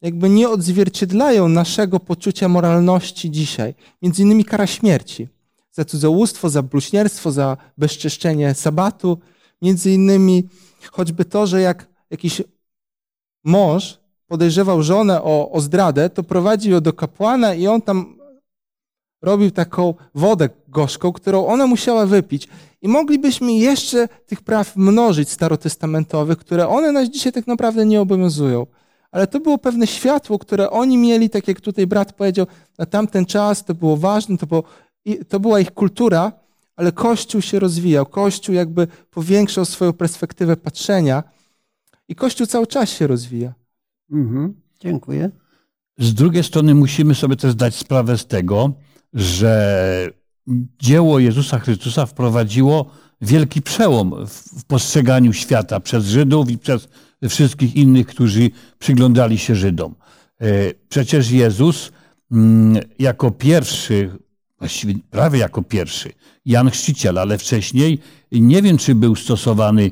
jakby 0.00 0.28
nie 0.28 0.48
odzwierciedlają 0.48 1.48
naszego 1.48 2.00
poczucia 2.00 2.48
moralności 2.48 3.30
dzisiaj. 3.30 3.74
Między 4.02 4.22
innymi 4.22 4.44
kara 4.44 4.66
śmierci 4.66 5.28
za 5.72 5.84
cudzołóstwo, 5.84 6.50
za 6.50 6.62
bluźnierstwo, 6.62 7.32
za 7.32 7.56
bezczeszczenie 7.78 8.54
sabatu. 8.54 9.18
Między 9.62 9.90
innymi 9.90 10.48
choćby 10.90 11.24
to, 11.24 11.46
że 11.46 11.60
jak 11.60 11.88
jakiś 12.10 12.42
mąż 13.44 14.01
podejrzewał 14.32 14.82
żonę 14.82 15.22
o, 15.22 15.50
o 15.50 15.60
zdradę, 15.60 16.10
to 16.10 16.22
prowadził 16.22 16.72
ją 16.72 16.80
do 16.80 16.92
kapłana 16.92 17.54
i 17.54 17.66
on 17.66 17.82
tam 17.82 18.18
robił 19.22 19.50
taką 19.50 19.94
wodę 20.14 20.48
gorzką, 20.68 21.12
którą 21.12 21.46
ona 21.46 21.66
musiała 21.66 22.06
wypić. 22.06 22.48
I 22.82 22.88
moglibyśmy 22.88 23.52
jeszcze 23.52 24.08
tych 24.26 24.40
praw 24.40 24.76
mnożyć 24.76 25.30
starotestamentowych, 25.30 26.38
które 26.38 26.68
one 26.68 26.92
nas 26.92 27.08
dzisiaj 27.08 27.32
tak 27.32 27.46
naprawdę 27.46 27.86
nie 27.86 28.00
obowiązują. 28.00 28.66
Ale 29.10 29.26
to 29.26 29.40
było 29.40 29.58
pewne 29.58 29.86
światło, 29.86 30.38
które 30.38 30.70
oni 30.70 30.98
mieli, 30.98 31.30
tak 31.30 31.48
jak 31.48 31.60
tutaj 31.60 31.86
brat 31.86 32.12
powiedział, 32.12 32.46
na 32.78 32.86
tamten 32.86 33.26
czas 33.26 33.64
to 33.64 33.74
było 33.74 33.96
ważne, 33.96 34.38
to, 34.38 34.46
było, 34.46 34.62
to 35.28 35.40
była 35.40 35.60
ich 35.60 35.70
kultura, 35.70 36.32
ale 36.76 36.92
Kościół 36.92 37.40
się 37.40 37.58
rozwijał. 37.58 38.06
Kościół 38.06 38.54
jakby 38.54 38.86
powiększał 39.10 39.64
swoją 39.64 39.92
perspektywę 39.92 40.56
patrzenia 40.56 41.22
i 42.08 42.14
Kościół 42.14 42.46
cały 42.46 42.66
czas 42.66 42.90
się 42.90 43.06
rozwija. 43.06 43.61
Mhm, 44.12 44.54
dziękuję. 44.80 45.30
Z 45.98 46.14
drugiej 46.14 46.44
strony 46.44 46.74
musimy 46.74 47.14
sobie 47.14 47.36
też 47.36 47.52
zdać 47.52 47.74
sprawę 47.74 48.18
z 48.18 48.26
tego, 48.26 48.72
że 49.14 50.10
dzieło 50.82 51.18
Jezusa 51.18 51.58
Chrystusa 51.58 52.06
wprowadziło 52.06 52.90
wielki 53.20 53.62
przełom 53.62 54.26
w 54.26 54.64
postrzeganiu 54.64 55.32
świata 55.32 55.80
przez 55.80 56.06
Żydów 56.06 56.50
i 56.50 56.58
przez 56.58 56.88
wszystkich 57.28 57.76
innych, 57.76 58.06
którzy 58.06 58.50
przyglądali 58.78 59.38
się 59.38 59.54
Żydom. 59.54 59.94
E, 60.40 60.46
przecież 60.88 61.30
Jezus 61.30 61.92
mm, 62.32 62.82
jako 62.98 63.30
pierwszy, 63.30 64.10
właściwie 64.58 64.94
prawie 65.10 65.38
jako 65.38 65.62
pierwszy, 65.62 66.12
Jan 66.44 66.70
Chrzciciel, 66.70 67.18
ale 67.18 67.38
wcześniej 67.38 67.98
nie 68.32 68.62
wiem, 68.62 68.78
czy 68.78 68.94
był 68.94 69.16
stosowany 69.16 69.90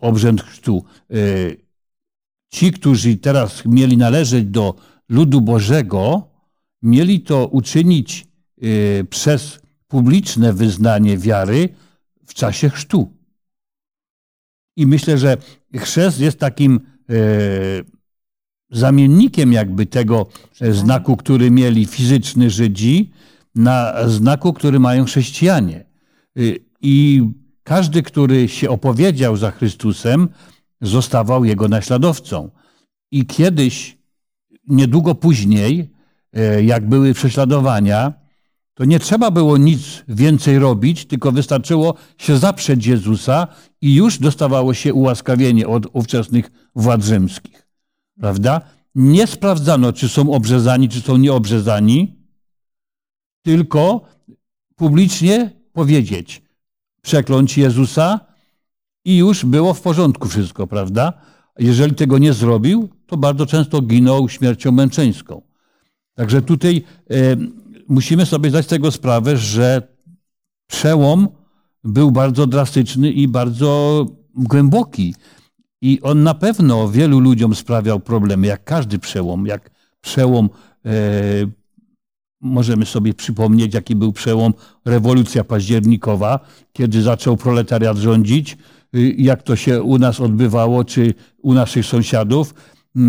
obrzęd 0.00 0.42
chrztu. 0.42 0.84
E, 2.52 2.56
ci, 2.56 2.72
którzy 2.72 3.16
teraz 3.16 3.64
mieli 3.66 3.96
należeć 3.96 4.44
do 4.44 4.74
ludu 5.08 5.40
Bożego, 5.40 6.28
mieli 6.82 7.20
to 7.20 7.46
uczynić 7.46 8.26
e, 8.62 9.04
przez 9.04 9.60
publiczne 9.88 10.52
wyznanie 10.52 11.18
wiary 11.18 11.68
w 12.26 12.34
czasie 12.34 12.70
chrztu. 12.70 13.12
I 14.76 14.86
myślę, 14.86 15.18
że 15.18 15.36
chrzest 15.76 16.20
jest 16.20 16.38
takim 16.38 16.80
e, 17.10 17.14
zamiennikiem 18.70 19.52
jakby 19.52 19.86
tego 19.86 20.26
znaku, 20.70 21.16
który 21.16 21.50
mieli 21.50 21.86
fizyczny 21.86 22.50
Żydzi, 22.50 23.10
na 23.54 24.08
znaku, 24.08 24.52
który 24.52 24.80
mają 24.80 25.04
chrześcijanie. 25.04 25.84
E, 26.36 26.40
I 26.80 27.22
każdy, 27.62 28.02
który 28.02 28.48
się 28.48 28.70
opowiedział 28.70 29.36
za 29.36 29.50
Chrystusem, 29.50 30.28
zostawał 30.82 31.44
jego 31.44 31.68
naśladowcą. 31.68 32.50
I 33.10 33.26
kiedyś, 33.26 33.98
niedługo 34.68 35.14
później, 35.14 35.90
e, 36.32 36.64
jak 36.64 36.88
były 36.88 37.14
prześladowania, 37.14 38.12
to 38.74 38.84
nie 38.84 38.98
trzeba 38.98 39.30
było 39.30 39.56
nic 39.56 40.04
więcej 40.08 40.58
robić, 40.58 41.06
tylko 41.06 41.32
wystarczyło 41.32 41.94
się 42.18 42.38
zaprzeć 42.38 42.86
Jezusa 42.86 43.46
i 43.80 43.94
już 43.94 44.18
dostawało 44.18 44.74
się 44.74 44.94
ułaskawienie 44.94 45.68
od 45.68 45.86
ówczesnych 45.92 46.50
władz 46.76 47.04
rzymskich. 47.04 47.68
Prawda? 48.20 48.60
Nie 48.94 49.26
sprawdzano, 49.26 49.92
czy 49.92 50.08
są 50.08 50.32
obrzezani, 50.32 50.88
czy 50.88 51.00
są 51.00 51.16
nieobrzezani, 51.16 52.16
tylko 53.42 54.04
publicznie 54.76 55.50
powiedzieć, 55.72 56.42
przekląć 57.02 57.58
Jezusa 57.58 58.31
i 59.04 59.16
już 59.16 59.44
było 59.44 59.74
w 59.74 59.80
porządku 59.80 60.28
wszystko, 60.28 60.66
prawda? 60.66 61.12
Jeżeli 61.58 61.94
tego 61.94 62.18
nie 62.18 62.32
zrobił, 62.32 62.88
to 63.06 63.16
bardzo 63.16 63.46
często 63.46 63.82
ginął 63.82 64.28
śmiercią 64.28 64.72
męczeńską. 64.72 65.42
Także 66.14 66.42
tutaj 66.42 66.84
musimy 67.88 68.26
sobie 68.26 68.50
zdać 68.50 68.64
z 68.64 68.68
tego 68.68 68.90
sprawę, 68.90 69.36
że 69.36 69.88
przełom 70.66 71.28
był 71.84 72.10
bardzo 72.10 72.46
drastyczny 72.46 73.10
i 73.10 73.28
bardzo 73.28 74.06
głęboki. 74.34 75.14
I 75.80 76.00
on 76.02 76.22
na 76.22 76.34
pewno 76.34 76.88
wielu 76.88 77.20
ludziom 77.20 77.54
sprawiał 77.54 78.00
problemy, 78.00 78.46
jak 78.46 78.64
każdy 78.64 78.98
przełom, 78.98 79.46
jak 79.46 79.70
przełom, 80.00 80.50
e, 80.84 80.90
możemy 82.40 82.86
sobie 82.86 83.14
przypomnieć, 83.14 83.74
jaki 83.74 83.96
był 83.96 84.12
przełom 84.12 84.54
rewolucja 84.84 85.44
październikowa, 85.44 86.40
kiedy 86.72 87.02
zaczął 87.02 87.36
proletariat 87.36 87.96
rządzić, 87.96 88.56
jak 89.16 89.42
to 89.42 89.56
się 89.56 89.82
u 89.82 89.98
nas 89.98 90.20
odbywało, 90.20 90.84
czy 90.84 91.14
u 91.42 91.54
naszych 91.54 91.86
sąsiadów 91.86 92.54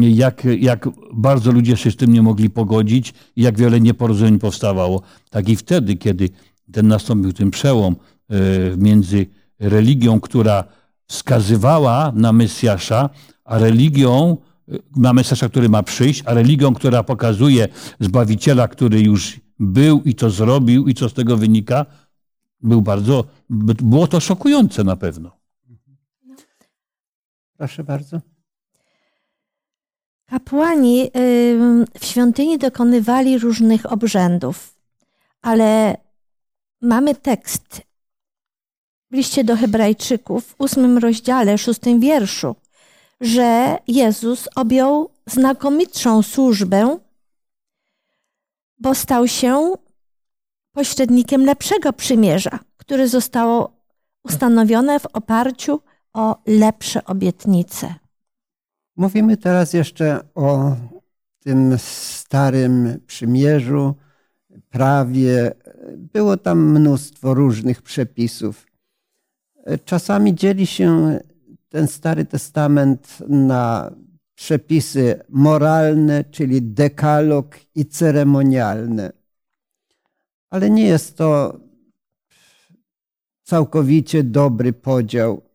jak, 0.01 0.47
jak 0.59 0.89
bardzo 1.13 1.51
ludzie 1.51 1.77
się 1.77 1.91
z 1.91 1.95
tym 1.95 2.13
nie 2.13 2.21
mogli 2.21 2.49
pogodzić 2.49 3.13
i 3.35 3.41
jak 3.41 3.57
wiele 3.57 3.81
nieporozumień 3.81 4.39
powstawało. 4.39 5.01
Tak 5.29 5.49
i 5.49 5.55
wtedy, 5.55 5.95
kiedy 5.95 6.29
ten 6.71 6.87
nastąpił 6.87 7.33
ten 7.33 7.51
przełom 7.51 7.95
e, 8.29 8.37
między 8.77 9.25
religią, 9.59 10.19
która 10.19 10.63
wskazywała 11.07 12.11
na 12.15 12.33
Mesjasza, 12.33 13.09
a 13.45 13.57
religią, 13.57 14.37
na 14.95 15.13
Mesjasza, 15.13 15.49
który 15.49 15.69
ma 15.69 15.83
przyjść, 15.83 16.23
a 16.25 16.33
religią, 16.33 16.73
która 16.73 17.03
pokazuje 17.03 17.67
Zbawiciela, 17.99 18.67
który 18.67 19.01
już 19.01 19.39
był 19.59 20.01
i 20.01 20.15
to 20.15 20.29
zrobił 20.29 20.87
i 20.87 20.93
co 20.93 21.09
z 21.09 21.13
tego 21.13 21.37
wynika, 21.37 21.85
był 22.61 22.81
bardzo, 22.81 23.25
było 23.49 24.07
to 24.07 24.19
szokujące 24.19 24.83
na 24.83 24.95
pewno. 24.95 25.42
Proszę 27.63 27.83
bardzo. 27.83 28.21
Kapłani 30.25 31.11
w 31.99 32.05
świątyni 32.05 32.57
dokonywali 32.57 33.39
różnych 33.39 33.91
obrzędów, 33.91 34.75
ale 35.41 35.97
mamy 36.81 37.15
tekst 37.15 37.81
w 39.11 39.15
liście 39.15 39.43
do 39.43 39.55
Hebrajczyków 39.55 40.45
w 40.45 40.55
ósmym 40.57 40.97
rozdziale, 40.97 41.57
szóstym 41.57 41.99
wierszu, 41.99 42.55
że 43.21 43.77
Jezus 43.87 44.49
objął 44.55 45.09
znakomitszą 45.25 46.21
służbę, 46.21 46.97
bo 48.77 48.95
stał 48.95 49.27
się 49.27 49.73
pośrednikiem 50.71 51.45
lepszego 51.45 51.93
przymierza, 51.93 52.59
które 52.77 53.07
zostało 53.07 53.73
ustanowione 54.23 54.99
w 54.99 55.05
oparciu 55.05 55.73
o 55.73 55.92
lepsze 56.47 57.05
obietnice. 57.05 57.95
Mówimy 58.95 59.37
teraz 59.37 59.73
jeszcze 59.73 60.19
o 60.35 60.75
tym 61.39 61.77
starym 61.77 62.99
przymierzu, 63.07 63.95
prawie. 64.69 65.51
Było 65.97 66.37
tam 66.37 66.71
mnóstwo 66.71 67.33
różnych 67.33 67.81
przepisów. 67.81 68.67
Czasami 69.85 70.35
dzieli 70.35 70.67
się 70.67 71.19
ten 71.69 71.87
Stary 71.87 72.25
Testament 72.25 73.17
na 73.29 73.91
przepisy 74.35 75.19
moralne, 75.29 76.23
czyli 76.23 76.61
dekalog 76.61 77.55
i 77.75 77.85
ceremonialne. 77.85 79.11
Ale 80.49 80.69
nie 80.69 80.85
jest 80.85 81.17
to 81.17 81.59
całkowicie 83.43 84.23
dobry 84.23 84.73
podział. 84.73 85.52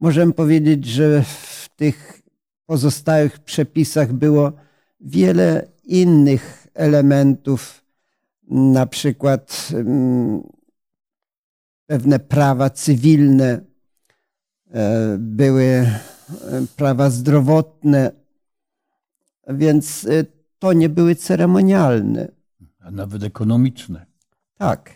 Możemy 0.00 0.32
powiedzieć, 0.32 0.86
że 0.86 1.22
w 1.22 1.68
tych 1.76 2.22
pozostałych 2.66 3.38
przepisach 3.38 4.12
było 4.12 4.52
wiele 5.00 5.68
innych 5.84 6.66
elementów, 6.74 7.84
na 8.50 8.86
przykład 8.86 9.68
mm, 9.74 10.42
pewne 11.86 12.18
prawa 12.18 12.70
cywilne, 12.70 13.60
e, 14.70 15.16
były 15.18 15.64
e, 15.64 15.88
prawa 16.76 17.10
zdrowotne, 17.10 18.12
więc 19.48 20.04
e, 20.04 20.24
to 20.58 20.72
nie 20.72 20.88
były 20.88 21.14
ceremonialne. 21.14 22.28
A 22.80 22.90
nawet 22.90 23.22
ekonomiczne. 23.22 24.06
Tak, 24.58 24.94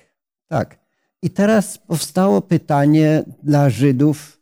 tak. 0.49 0.79
I 1.23 1.31
teraz 1.31 1.79
powstało 1.79 2.43
pytanie 2.43 3.25
dla 3.43 3.71
Żydów, 3.71 4.42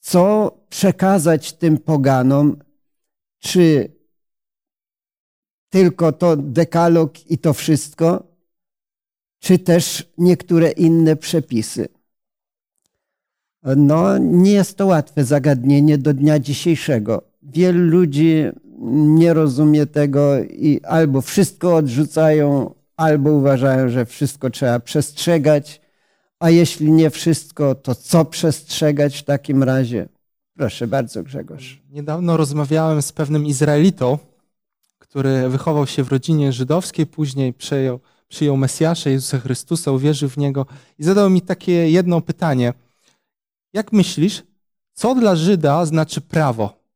co 0.00 0.50
przekazać 0.68 1.52
tym 1.52 1.78
poganom, 1.78 2.56
czy 3.38 3.96
tylko 5.68 6.12
to 6.12 6.36
dekalog 6.36 7.30
i 7.30 7.38
to 7.38 7.52
wszystko, 7.52 8.26
czy 9.38 9.58
też 9.58 10.12
niektóre 10.18 10.70
inne 10.70 11.16
przepisy. 11.16 11.88
No, 13.76 14.18
nie 14.18 14.52
jest 14.52 14.76
to 14.76 14.86
łatwe 14.86 15.24
zagadnienie 15.24 15.98
do 15.98 16.14
dnia 16.14 16.38
dzisiejszego. 16.38 17.22
Wielu 17.42 17.84
ludzi 17.84 18.44
nie 19.18 19.34
rozumie 19.34 19.86
tego 19.86 20.38
i 20.44 20.80
albo 20.84 21.20
wszystko 21.20 21.76
odrzucają, 21.76 22.74
albo 22.96 23.30
uważają, 23.30 23.88
że 23.88 24.06
wszystko 24.06 24.50
trzeba 24.50 24.80
przestrzegać, 24.80 25.80
a 26.40 26.50
jeśli 26.50 26.92
nie 26.92 27.10
wszystko, 27.10 27.74
to 27.74 27.94
co 27.94 28.24
przestrzegać 28.24 29.18
w 29.18 29.22
takim 29.22 29.62
razie? 29.62 30.08
Proszę 30.54 30.86
bardzo, 30.86 31.22
Grzegorz. 31.22 31.82
Niedawno 31.90 32.36
rozmawiałem 32.36 33.02
z 33.02 33.12
pewnym 33.12 33.46
Izraelitą, 33.46 34.18
który 34.98 35.48
wychował 35.48 35.86
się 35.86 36.02
w 36.02 36.08
rodzinie 36.08 36.52
żydowskiej, 36.52 37.06
później 37.06 37.52
przejął 37.52 38.00
przyjął 38.28 38.56
Mesjasza 38.56 39.10
Jezusa 39.10 39.38
Chrystusa, 39.38 39.92
uwierzył 39.92 40.28
w 40.28 40.36
Niego 40.36 40.66
i 40.98 41.04
zadał 41.04 41.30
mi 41.30 41.42
takie 41.42 41.72
jedno 41.72 42.20
pytanie. 42.20 42.72
Jak 43.72 43.92
myślisz, 43.92 44.42
co 44.92 45.14
dla 45.14 45.36
Żyda 45.36 45.86
znaczy 45.86 46.20
prawo? 46.20 46.86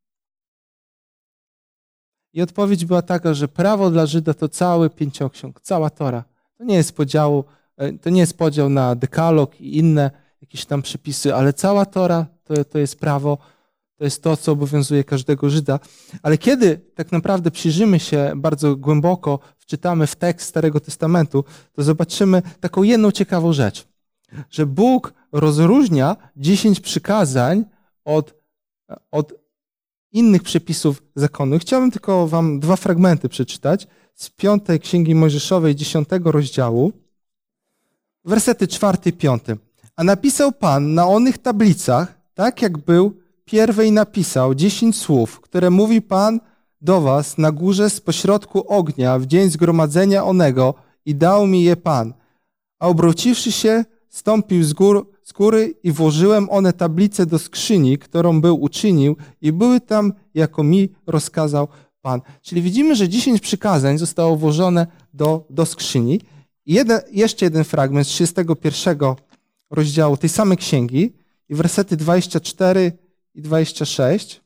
I 2.32 2.42
odpowiedź 2.42 2.84
była 2.84 3.02
taka, 3.02 3.34
że 3.34 3.48
prawo 3.48 3.90
dla 3.90 4.06
Żyda 4.06 4.34
to 4.34 4.48
cały 4.48 4.90
pięcioksiąg, 4.90 5.60
cała 5.60 5.90
Tora. 5.90 6.24
To 6.58 6.64
nie 6.64 6.74
jest 6.74 6.96
podział, 6.96 7.38
e, 7.38 7.42
to 8.02 8.10
nie 8.10 8.20
jest 8.20 8.38
podział 8.38 8.68
na 8.68 8.94
dekalog 8.94 9.60
i 9.60 9.78
inne 9.78 10.10
jakieś 10.40 10.64
tam 10.64 10.82
przepisy, 10.82 11.34
ale 11.34 11.52
cała 11.52 11.86
Tora 11.86 12.26
to, 12.44 12.64
to 12.64 12.78
jest 12.78 13.00
prawo, 13.00 13.38
to 13.96 14.04
jest 14.04 14.22
to, 14.22 14.36
co 14.36 14.52
obowiązuje 14.52 15.04
każdego 15.04 15.50
Żyda. 15.50 15.78
Ale 16.22 16.38
kiedy 16.38 16.80
tak 16.94 17.12
naprawdę 17.12 17.50
przyjrzymy 17.50 18.00
się 18.00 18.32
bardzo 18.36 18.76
głęboko, 18.76 19.38
wczytamy 19.58 20.06
w 20.06 20.16
tekst 20.16 20.48
Starego 20.48 20.80
Testamentu, 20.80 21.44
to 21.72 21.82
zobaczymy 21.82 22.42
taką 22.60 22.82
jedną 22.82 23.10
ciekawą 23.10 23.52
rzecz, 23.52 23.88
że 24.50 24.66
Bóg 24.66 25.14
rozróżnia 25.32 26.16
dziesięć 26.36 26.80
przykazań 26.80 27.64
od, 28.04 28.34
od 29.10 29.34
innych 30.12 30.42
przepisów 30.42 31.02
zakonu. 31.14 31.58
Chciałbym 31.58 31.90
tylko 31.90 32.28
wam 32.28 32.60
dwa 32.60 32.76
fragmenty 32.76 33.28
przeczytać 33.28 33.86
z 34.14 34.30
piątej 34.30 34.80
Księgi 34.80 35.14
Mojżeszowej, 35.14 35.74
dziesiątego 35.74 36.32
rozdziału, 36.32 36.92
wersety 38.24 38.68
czwarty 38.68 39.12
piąty. 39.12 39.56
A 39.96 40.04
napisał 40.04 40.52
Pan 40.52 40.94
na 40.94 41.06
onych 41.06 41.38
tablicach, 41.38 42.20
tak 42.34 42.62
jak 42.62 42.78
był 42.78 43.16
pierwej 43.44 43.92
napisał 43.92 44.54
dziesięć 44.54 44.96
słów, 44.96 45.40
które 45.40 45.70
mówi 45.70 46.02
Pan 46.02 46.40
do 46.80 47.00
was 47.00 47.38
na 47.38 47.52
górze 47.52 47.90
z 47.90 48.00
pośrodku 48.00 48.68
ognia 48.68 49.18
w 49.18 49.26
dzień 49.26 49.50
zgromadzenia 49.50 50.24
onego 50.24 50.74
i 51.06 51.14
dał 51.14 51.46
mi 51.46 51.64
je 51.64 51.76
Pan. 51.76 52.14
A 52.78 52.88
obróciwszy 52.88 53.52
się, 53.52 53.84
stąpił 54.08 54.64
z, 54.64 54.72
gór, 54.72 55.10
z 55.22 55.32
góry 55.32 55.74
i 55.82 55.92
włożyłem 55.92 56.50
one 56.50 56.72
tablice 56.72 57.26
do 57.26 57.38
skrzyni, 57.38 57.98
którą 57.98 58.40
był 58.40 58.62
uczynił 58.62 59.16
i 59.40 59.52
były 59.52 59.80
tam, 59.80 60.12
jako 60.34 60.62
mi 60.62 60.88
rozkazał 61.06 61.68
Pan. 62.02 62.20
Czyli 62.42 62.62
widzimy, 62.62 62.96
że 62.96 63.08
dziesięć 63.08 63.40
przykazań 63.40 63.98
zostało 63.98 64.36
włożone 64.36 64.86
do, 65.14 65.44
do 65.50 65.66
skrzyni. 65.66 66.20
Jeszcze 67.12 67.46
jeden 67.46 67.64
fragment 67.64 68.06
z 68.06 68.10
31 68.10 69.14
rozdziału 69.70 70.16
tej 70.16 70.30
samej 70.30 70.58
księgi 70.58 71.12
i 71.48 71.54
wersety 71.54 71.96
24 71.96 72.92
i 73.34 73.42
26. 73.42 74.40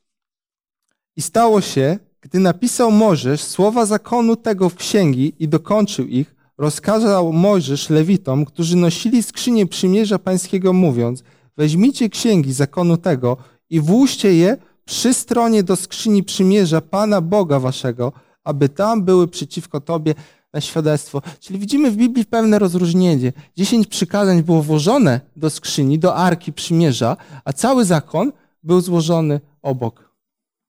I 1.15 1.21
stało 1.21 1.61
się, 1.61 1.99
gdy 2.21 2.39
napisał 2.39 2.91
Mojżesz 2.91 3.43
słowa 3.43 3.85
zakonu 3.85 4.35
tego 4.35 4.69
w 4.69 4.75
księgi 4.75 5.33
i 5.39 5.47
dokończył 5.47 6.05
ich, 6.05 6.35
rozkazał 6.57 7.33
Mojżesz 7.33 7.89
Lewitom, 7.89 8.45
którzy 8.45 8.77
nosili 8.77 9.23
skrzynię 9.23 9.65
przymierza 9.65 10.19
pańskiego, 10.19 10.73
mówiąc: 10.73 11.23
Weźmijcie 11.57 12.09
księgi 12.09 12.53
zakonu 12.53 12.97
tego 12.97 13.37
i 13.69 13.79
włóżcie 13.79 14.33
je 14.33 14.57
przy 14.85 15.13
stronie 15.13 15.63
do 15.63 15.75
skrzyni 15.75 16.23
przymierza 16.23 16.81
Pana 16.81 17.21
Boga 17.21 17.59
waszego, 17.59 18.11
aby 18.43 18.69
tam 18.69 19.03
były 19.03 19.27
przeciwko 19.27 19.81
tobie 19.81 20.13
na 20.55 20.61
świadectwo. 20.61 21.21
Czyli 21.39 21.59
widzimy 21.59 21.91
w 21.91 21.95
Biblii 21.95 22.25
pewne 22.25 22.59
rozróżnienie. 22.59 23.33
Dziesięć 23.55 23.87
przykazań 23.87 24.43
było 24.43 24.61
włożone 24.63 25.21
do 25.35 25.49
skrzyni, 25.49 25.99
do 25.99 26.15
arki 26.15 26.53
przymierza, 26.53 27.17
a 27.45 27.53
cały 27.53 27.85
zakon 27.85 28.31
był 28.63 28.81
złożony 28.81 29.41
obok. 29.61 30.09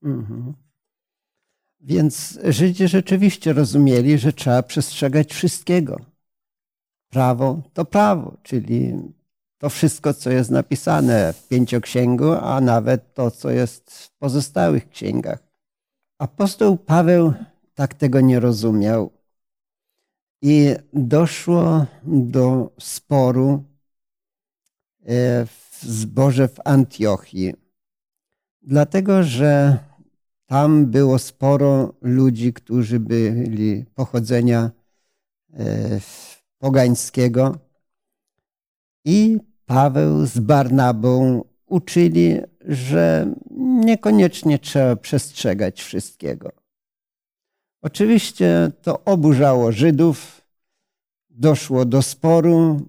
Mhm. 0.03 0.55
Więc 1.81 2.39
Żydzi 2.45 2.89
rzeczywiście 2.89 3.53
rozumieli, 3.53 4.19
że 4.19 4.33
trzeba 4.33 4.63
przestrzegać 4.63 5.35
wszystkiego. 5.35 6.01
Prawo 7.11 7.63
to 7.73 7.85
prawo, 7.85 8.37
czyli 8.43 8.93
to 9.59 9.69
wszystko, 9.69 10.15
co 10.15 10.31
jest 10.31 10.51
napisane 10.51 11.33
w 11.33 11.49
pięcioksięgu, 11.49 12.33
a 12.33 12.61
nawet 12.61 13.15
to, 13.15 13.31
co 13.31 13.51
jest 13.51 13.91
w 13.91 14.19
pozostałych 14.19 14.89
księgach. 14.89 15.39
Apostoł 16.19 16.77
Paweł 16.77 17.33
tak 17.75 17.95
tego 17.95 18.21
nie 18.21 18.41
rozumiał 18.41 19.16
i 20.43 20.75
doszło 20.93 21.87
do 22.05 22.73
sporu 22.81 23.65
e, 25.05 25.47
w 25.47 25.79
zborze 25.83 26.49
w 26.49 26.61
Antiochii, 26.65 27.55
dlatego 28.63 29.23
że 29.23 29.79
tam 30.47 30.87
było 30.87 31.19
sporo 31.19 31.95
ludzi, 32.01 32.53
którzy 32.53 33.01
byli 33.01 33.85
pochodzenia 33.95 34.71
e, 35.53 36.01
pogańskiego 36.59 37.59
i 39.05 39.39
Paweł 39.67 40.27
z 40.27 40.39
Barnabą 40.39 41.45
uczyli, 41.67 42.41
że 42.61 43.35
niekoniecznie 43.85 44.59
trzeba 44.59 44.97
przestrzegać 44.97 45.83
wszystkiego. 45.83 46.66
Oczywiście 47.87 48.71
to 48.83 49.05
oburzało 49.05 49.73
Żydów, 49.73 50.43
doszło 51.31 51.85
do 51.85 52.03
sporu 52.03 52.81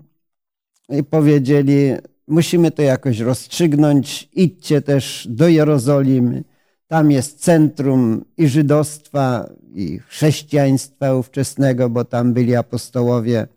i 0.90 1.04
powiedzieli: 1.04 1.92
Musimy 2.28 2.72
to 2.72 2.82
jakoś 2.82 3.20
rozstrzygnąć, 3.20 4.30
idźcie 4.34 4.82
też 4.82 5.28
do 5.30 5.48
Jerozolimy. 5.48 6.44
Tam 6.88 7.12
jest 7.12 7.40
centrum 7.40 8.26
i 8.38 8.48
żydostwa, 8.48 9.50
i 9.74 10.00
chrześcijaństwa 10.00 11.16
ówczesnego, 11.16 11.90
bo 11.90 12.06
tam 12.06 12.34
byli 12.34 12.56
apostołowie. 12.56 13.48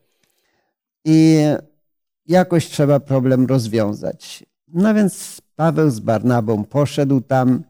I 1.05 1.39
jakoś 2.27 2.67
trzeba 2.67 3.01
problem 3.01 3.47
rozwiązać. 3.47 4.45
No 4.69 4.95
więc 4.95 5.41
Paweł 5.57 5.91
z 5.91 6.01
Barnabą 6.01 6.65
poszedł 6.65 7.21
tam 7.21 7.63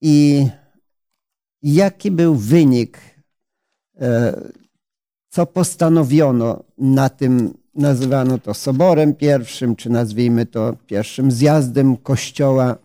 i 0.00 0.46
jaki 1.62 2.10
był 2.10 2.34
wynik, 2.34 3.00
e, 4.00 4.40
co 5.28 5.46
postanowiono 5.46 6.64
na 6.78 7.08
tym, 7.08 7.58
nazywano 7.74 8.38
to 8.38 8.54
soborem 8.54 9.14
pierwszym, 9.14 9.76
czy 9.76 9.90
nazwijmy 9.90 10.46
to 10.46 10.76
pierwszym 10.86 11.30
zjazdem 11.30 11.96
kościoła. 11.96 12.76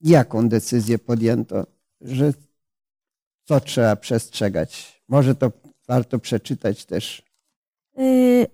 Jaką 0.00 0.48
decyzję 0.48 0.98
podjęto, 0.98 1.66
że 2.00 2.32
co 3.44 3.60
trzeba 3.60 3.96
przestrzegać? 3.96 5.02
Może 5.08 5.34
to 5.34 5.52
warto 5.88 6.18
przeczytać 6.18 6.84
też. 6.84 7.22
Y, 7.98 8.46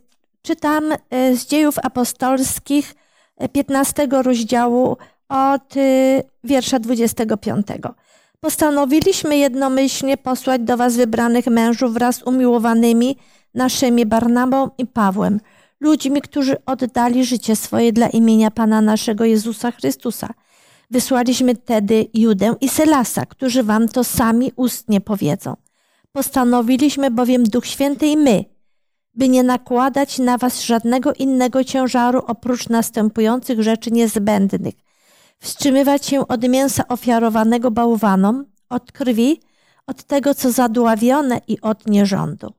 czytam 0.43 0.93
y, 0.93 1.37
z 1.37 1.47
dziejów 1.47 1.79
apostolskich 1.79 2.95
15 3.53 4.09
rozdziału 4.23 4.97
od 5.29 5.77
y, 5.77 6.23
wiersza 6.45 6.79
25. 6.79 7.67
Postanowiliśmy 8.41 9.37
jednomyślnie 9.37 10.17
posłać 10.17 10.63
do 10.63 10.77
was 10.77 10.97
wybranych 10.97 11.47
mężów 11.47 11.93
wraz 11.93 12.17
z 12.17 12.23
umiłowanymi 12.23 13.17
naszymi 13.55 14.07
Barnabą 14.07 14.71
i 14.79 14.87
Pawłem, 14.87 15.41
ludźmi, 15.81 16.21
którzy 16.23 16.57
oddali 16.67 17.25
życie 17.25 17.57
swoje 17.57 17.93
dla 17.93 18.09
imienia 18.09 18.51
Pana 18.51 18.81
naszego 18.81 19.25
Jezusa 19.25 19.71
Chrystusa. 19.71 20.35
Wysłaliśmy 20.91 21.57
tedy 21.57 22.07
Judę 22.15 22.55
i 22.61 22.69
Selasa, 22.69 23.27
którzy 23.27 23.63
wam 23.63 23.89
to 23.89 24.05
sami 24.05 24.53
ustnie 24.57 25.01
powiedzą. 25.01 25.57
Postanowiliśmy 26.13 27.11
bowiem 27.11 27.45
Duch 27.45 27.67
Święty 27.67 28.07
i 28.07 28.17
my, 28.17 28.45
by 29.15 29.29
nie 29.29 29.43
nakładać 29.43 30.19
na 30.19 30.39
was 30.39 30.63
żadnego 30.63 31.13
innego 31.13 31.65
ciężaru 31.65 32.23
oprócz 32.27 32.69
następujących 32.69 33.63
rzeczy 33.63 33.91
niezbędnych. 33.91 34.75
Wstrzymywać 35.39 36.07
się 36.07 36.29
od 36.29 36.49
mięsa 36.49 36.89
ofiarowanego 36.89 37.71
bałwanom, 37.71 38.45
od 38.69 38.93
krwi, 38.93 39.41
od 39.87 40.05
tego, 40.05 40.35
co 40.35 40.53
zadławione 40.53 41.41
i 41.49 41.61
od 41.61 41.87
nierządu. 41.89 42.53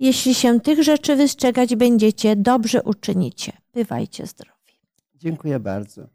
Jeśli 0.00 0.34
się 0.34 0.60
tych 0.60 0.82
rzeczy 0.82 1.16
wystrzegać 1.16 1.76
będziecie, 1.76 2.36
dobrze 2.36 2.82
uczynicie. 2.82 3.52
Bywajcie 3.74 4.26
zdrowi. 4.26 4.80
Dziękuję 5.14 5.60
bardzo. 5.60 6.06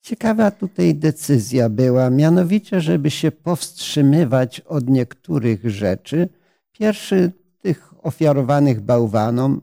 Ciekawa 0.00 0.50
tutaj 0.50 0.94
decyzja 0.94 1.68
była, 1.68 2.10
mianowicie, 2.10 2.80
żeby 2.80 3.10
się 3.10 3.32
powstrzymywać 3.32 4.60
od 4.60 4.88
niektórych 4.88 5.70
rzeczy. 5.70 6.28
Pierwszy 6.72 7.32
tych 7.60 7.94
ofiarowanych 8.02 8.80
bałwanom, 8.80 9.60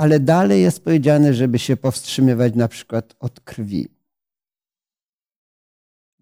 ale 0.00 0.20
dalej 0.20 0.62
jest 0.62 0.84
powiedziane, 0.84 1.34
żeby 1.34 1.58
się 1.58 1.76
powstrzymywać 1.76 2.54
na 2.54 2.68
przykład 2.68 3.14
od 3.18 3.40
krwi. 3.40 3.88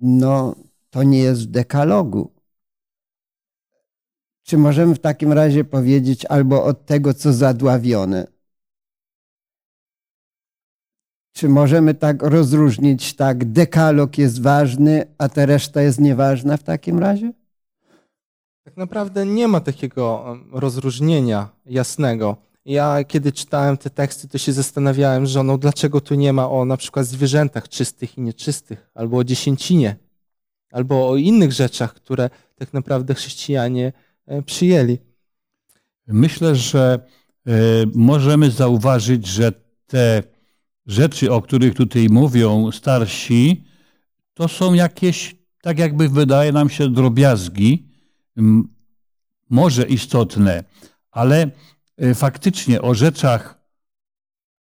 No, 0.00 0.54
to 0.90 1.02
nie 1.02 1.18
jest 1.18 1.42
w 1.42 1.46
dekalogu. 1.46 2.32
Czy 4.42 4.58
możemy 4.58 4.94
w 4.94 4.98
takim 4.98 5.32
razie 5.32 5.64
powiedzieć 5.64 6.24
albo 6.24 6.64
od 6.64 6.86
tego, 6.86 7.14
co 7.14 7.32
zadławione? 7.32 8.26
Czy 11.32 11.48
możemy 11.48 11.94
tak 11.94 12.22
rozróżnić, 12.22 13.16
tak, 13.16 13.44
dekalog 13.44 14.18
jest 14.18 14.42
ważny, 14.42 15.14
a 15.18 15.28
ta 15.28 15.46
reszta 15.46 15.82
jest 15.82 16.00
nieważna 16.00 16.56
w 16.56 16.62
takim 16.62 16.98
razie? 16.98 17.32
Tak 18.64 18.76
naprawdę 18.76 19.26
nie 19.26 19.48
ma 19.48 19.60
takiego 19.60 20.36
rozróżnienia 20.52 21.48
jasnego. 21.66 22.47
Ja 22.68 23.04
kiedy 23.04 23.32
czytałem 23.32 23.76
te 23.76 23.90
teksty, 23.90 24.28
to 24.28 24.38
się 24.38 24.52
zastanawiałem 24.52 25.26
z 25.26 25.30
żoną, 25.30 25.58
dlaczego 25.58 26.00
tu 26.00 26.14
nie 26.14 26.32
ma 26.32 26.50
o 26.50 26.64
na 26.64 26.76
przykład 26.76 27.06
zwierzętach 27.06 27.68
czystych 27.68 28.18
i 28.18 28.20
nieczystych, 28.20 28.90
albo 28.94 29.16
o 29.16 29.24
dziesięcinie, 29.24 29.96
albo 30.72 31.08
o 31.08 31.16
innych 31.16 31.52
rzeczach, 31.52 31.94
które 31.94 32.30
tak 32.54 32.72
naprawdę 32.72 33.14
chrześcijanie 33.14 33.92
e, 34.26 34.42
przyjęli. 34.42 34.98
Myślę, 36.06 36.56
że 36.56 36.98
e, 37.46 37.52
możemy 37.94 38.50
zauważyć, 38.50 39.26
że 39.26 39.52
te 39.86 40.22
rzeczy, 40.86 41.32
o 41.32 41.42
których 41.42 41.74
tutaj 41.74 42.08
mówią 42.08 42.72
starsi, 42.72 43.64
to 44.34 44.48
są 44.48 44.74
jakieś, 44.74 45.36
tak 45.62 45.78
jakby 45.78 46.08
wydaje 46.08 46.52
nam 46.52 46.70
się, 46.70 46.88
drobiazgi, 46.88 47.88
może 49.50 49.82
istotne, 49.82 50.64
ale 51.10 51.50
faktycznie 52.14 52.82
o 52.82 52.94
rzeczach 52.94 53.60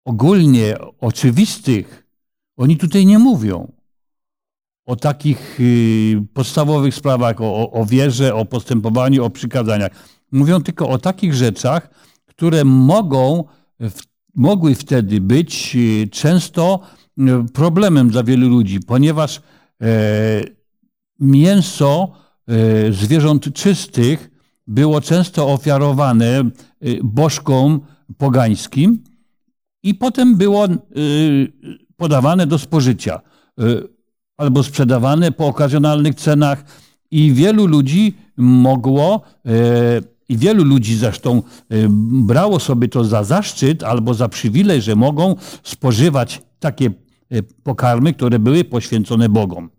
ogólnie 0.06 0.78
oczywistych 1.00 2.08
oni 2.58 2.78
tutaj 2.78 3.06
nie 3.06 3.20
mówią. 3.20 3.72
O 4.86 4.96
takich 4.96 5.60
y, 5.60 6.24
podstawowych 6.34 6.96
sprawach, 6.96 7.42
o, 7.42 7.72
o 7.72 7.86
wierze, 7.86 8.36
o 8.36 8.46
postępowaniu, 8.46 9.26
o 9.26 9.30
przykazaniach. 9.30 9.92
Mówią 10.32 10.64
tylko 10.64 10.90
o 10.90 10.98
takich 10.98 11.34
rzeczach, 11.34 11.90
które 12.26 12.66
mogą 12.66 13.44
mogły 14.36 14.76
wtedy 14.76 15.22
być 15.22 15.76
e, 15.76 16.08
często 16.08 16.80
e, 17.18 17.46
problemem 17.54 18.10
dla 18.10 18.24
wielu 18.24 18.50
ludzi, 18.50 18.80
ponieważ 18.80 19.42
e, 19.82 19.92
mięso 21.20 22.12
zwierząt 22.92 23.54
czystych 23.54 24.30
było 24.68 25.02
często 25.02 25.48
ofiarowane 25.54 26.44
bożkom 27.04 27.80
pogańskim 28.18 29.04
i 29.84 29.96
potem 29.96 30.36
było 30.36 30.68
podawane 31.98 32.48
do 32.48 32.58
spożycia 32.58 33.22
albo 34.38 34.64
sprzedawane 34.64 35.32
po 35.32 35.48
okazjonalnych 35.48 36.16
cenach 36.16 36.64
i 37.12 37.34
wielu 37.34 37.66
ludzi 37.66 38.14
mogło 38.38 39.22
i 40.30 40.38
wielu 40.38 40.64
ludzi 40.64 40.96
zresztą 40.96 41.42
y, 41.74 41.88
brało 42.26 42.60
sobie 42.60 42.88
to 42.88 43.04
za 43.04 43.24
zaszczyt 43.24 43.84
albo 43.84 44.14
za 44.14 44.30
przywilej, 44.30 44.82
że 44.82 44.96
mogą 44.96 45.36
spożywać 45.64 46.42
takie 46.60 46.92
y, 47.34 47.44
pokarmy, 47.64 48.14
które 48.14 48.40
były 48.40 48.64
poświęcone 48.64 49.30
Bogom. 49.30 49.70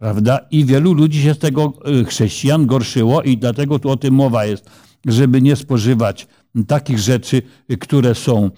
Prawda? 0.00 0.46
I 0.50 0.64
wielu 0.64 0.92
ludzi 0.92 1.22
się 1.22 1.34
z 1.34 1.38
tego 1.38 1.72
y, 2.00 2.04
chrześcijan 2.04 2.66
gorszyło 2.66 3.22
i 3.22 3.38
dlatego 3.38 3.78
tu 3.78 3.90
o 3.90 3.96
tym 3.96 4.14
mowa 4.14 4.44
jest, 4.44 4.70
żeby 5.06 5.42
nie 5.42 5.56
spożywać 5.56 6.26
takich 6.66 6.98
rzeczy, 6.98 7.42
które 7.80 8.14
są 8.14 8.50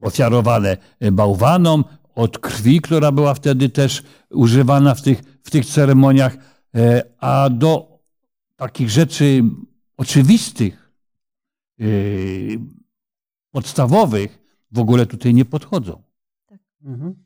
ofiarowane 0.00 0.76
bałwanom, 1.12 1.84
od 2.14 2.38
krwi, 2.38 2.80
która 2.80 3.12
była 3.12 3.34
wtedy 3.34 3.68
też 3.68 4.02
używana 4.30 4.94
w 4.94 5.02
tych, 5.02 5.22
w 5.42 5.50
tych 5.50 5.66
ceremoniach, 5.66 6.36
a 7.18 7.50
do 7.50 7.98
takich 8.56 8.90
rzeczy 8.90 9.42
oczywistych, 9.96 10.92
yy, 11.78 12.58
podstawowych 13.50 14.38
w 14.72 14.78
ogóle 14.78 15.06
tutaj 15.06 15.34
nie 15.34 15.44
podchodzą. 15.44 16.02
Tak. 16.46 16.60
Mhm. 16.84 17.25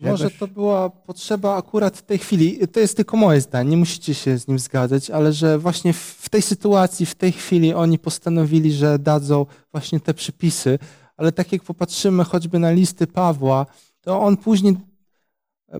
Może 0.00 0.30
to 0.30 0.48
była 0.48 0.90
potrzeba 0.90 1.56
akurat 1.56 1.96
w 1.96 2.02
tej 2.02 2.18
chwili, 2.18 2.68
to 2.68 2.80
jest 2.80 2.96
tylko 2.96 3.16
moje 3.16 3.40
zdanie, 3.40 3.70
nie 3.70 3.76
musicie 3.76 4.14
się 4.14 4.38
z 4.38 4.48
nim 4.48 4.58
zgadzać, 4.58 5.10
ale 5.10 5.32
że 5.32 5.58
właśnie 5.58 5.92
w 5.92 6.28
tej 6.30 6.42
sytuacji, 6.42 7.06
w 7.06 7.14
tej 7.14 7.32
chwili 7.32 7.74
oni 7.74 7.98
postanowili, 7.98 8.72
że 8.72 8.98
dadzą 8.98 9.46
właśnie 9.72 10.00
te 10.00 10.14
przypisy, 10.14 10.78
ale 11.16 11.32
tak 11.32 11.52
jak 11.52 11.62
popatrzymy 11.62 12.24
choćby 12.24 12.58
na 12.58 12.70
listy 12.70 13.06
Pawła, 13.06 13.66
to 14.00 14.20
on 14.20 14.36
później 14.36 14.76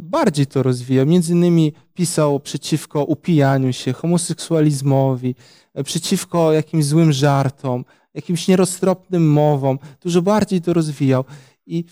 bardziej 0.00 0.46
to 0.46 0.62
rozwijał. 0.62 1.06
Między 1.06 1.32
innymi 1.32 1.72
pisał 1.94 2.40
przeciwko 2.40 3.04
upijaniu 3.04 3.72
się, 3.72 3.92
homoseksualizmowi, 3.92 5.34
przeciwko 5.84 6.52
jakimś 6.52 6.84
złym 6.84 7.12
żartom, 7.12 7.84
jakimś 8.14 8.48
nieroztropnym 8.48 9.32
mowom. 9.32 9.78
Dużo 10.00 10.22
bardziej 10.22 10.60
to 10.60 10.72
rozwijał. 10.72 11.24
I 11.66 11.84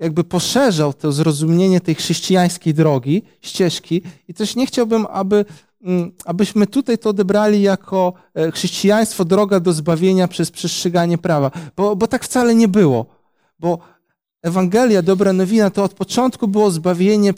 jakby 0.00 0.24
poszerzał 0.24 0.92
to 0.92 1.12
zrozumienie 1.12 1.80
tej 1.80 1.94
chrześcijańskiej 1.94 2.74
drogi, 2.74 3.22
ścieżki. 3.40 4.02
I 4.28 4.34
też 4.34 4.56
nie 4.56 4.66
chciałbym, 4.66 5.06
aby, 5.10 5.44
mm, 5.82 6.12
abyśmy 6.24 6.66
tutaj 6.66 6.98
to 6.98 7.10
odebrali 7.10 7.62
jako 7.62 8.12
e, 8.34 8.50
chrześcijaństwo, 8.50 9.24
droga 9.24 9.60
do 9.60 9.72
zbawienia 9.72 10.28
przez 10.28 10.50
przestrzeganie 10.50 11.18
prawa, 11.18 11.50
bo, 11.76 11.96
bo 11.96 12.06
tak 12.06 12.24
wcale 12.24 12.54
nie 12.54 12.68
było. 12.68 13.06
Bo 13.58 13.78
Ewangelia, 14.42 15.02
dobra 15.02 15.32
nowina, 15.32 15.70
to 15.70 15.84
od 15.84 15.94
początku 15.94 16.48
było 16.48 16.70
zbawienie 16.70 17.34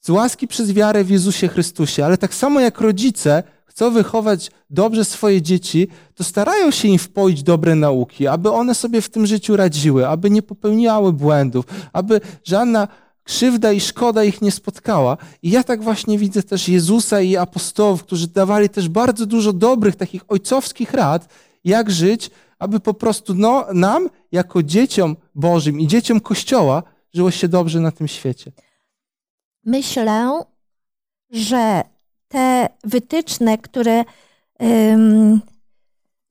z 0.00 0.10
łaski 0.10 0.48
przez 0.48 0.72
wiarę 0.72 1.04
w 1.04 1.10
Jezusie 1.10 1.48
Chrystusie, 1.48 2.04
ale 2.04 2.18
tak 2.18 2.34
samo 2.34 2.60
jak 2.60 2.80
rodzice 2.80 3.42
chcą 3.78 3.90
wychować 3.90 4.50
dobrze 4.70 5.04
swoje 5.04 5.42
dzieci, 5.42 5.88
to 6.14 6.24
starają 6.24 6.70
się 6.70 6.88
im 6.88 6.98
wpoić 6.98 7.42
dobre 7.42 7.74
nauki, 7.74 8.26
aby 8.26 8.50
one 8.50 8.74
sobie 8.74 9.00
w 9.02 9.08
tym 9.08 9.26
życiu 9.26 9.56
radziły, 9.56 10.08
aby 10.08 10.30
nie 10.30 10.42
popełniały 10.42 11.12
błędów, 11.12 11.64
aby 11.92 12.20
żadna 12.44 12.88
krzywda 13.24 13.72
i 13.72 13.80
szkoda 13.80 14.24
ich 14.24 14.42
nie 14.42 14.52
spotkała. 14.52 15.16
I 15.42 15.50
ja 15.50 15.62
tak 15.62 15.82
właśnie 15.82 16.18
widzę 16.18 16.42
też 16.42 16.68
Jezusa 16.68 17.20
i 17.20 17.36
apostołów, 17.36 18.02
którzy 18.02 18.26
dawali 18.26 18.68
też 18.68 18.88
bardzo 18.88 19.26
dużo 19.26 19.52
dobrych, 19.52 19.96
takich 19.96 20.22
ojcowskich 20.28 20.92
rad, 20.92 21.28
jak 21.64 21.90
żyć, 21.90 22.30
aby 22.58 22.80
po 22.80 22.94
prostu 22.94 23.34
no, 23.34 23.66
nam, 23.74 24.08
jako 24.32 24.62
dzieciom 24.62 25.16
Bożym 25.34 25.80
i 25.80 25.86
dzieciom 25.86 26.20
Kościoła, 26.20 26.82
żyło 27.14 27.30
się 27.30 27.48
dobrze 27.48 27.80
na 27.80 27.92
tym 27.92 28.08
świecie. 28.08 28.52
Myślę, 29.64 30.42
że 31.30 31.84
te 32.28 32.68
wytyczne, 32.84 33.58
które 33.58 34.04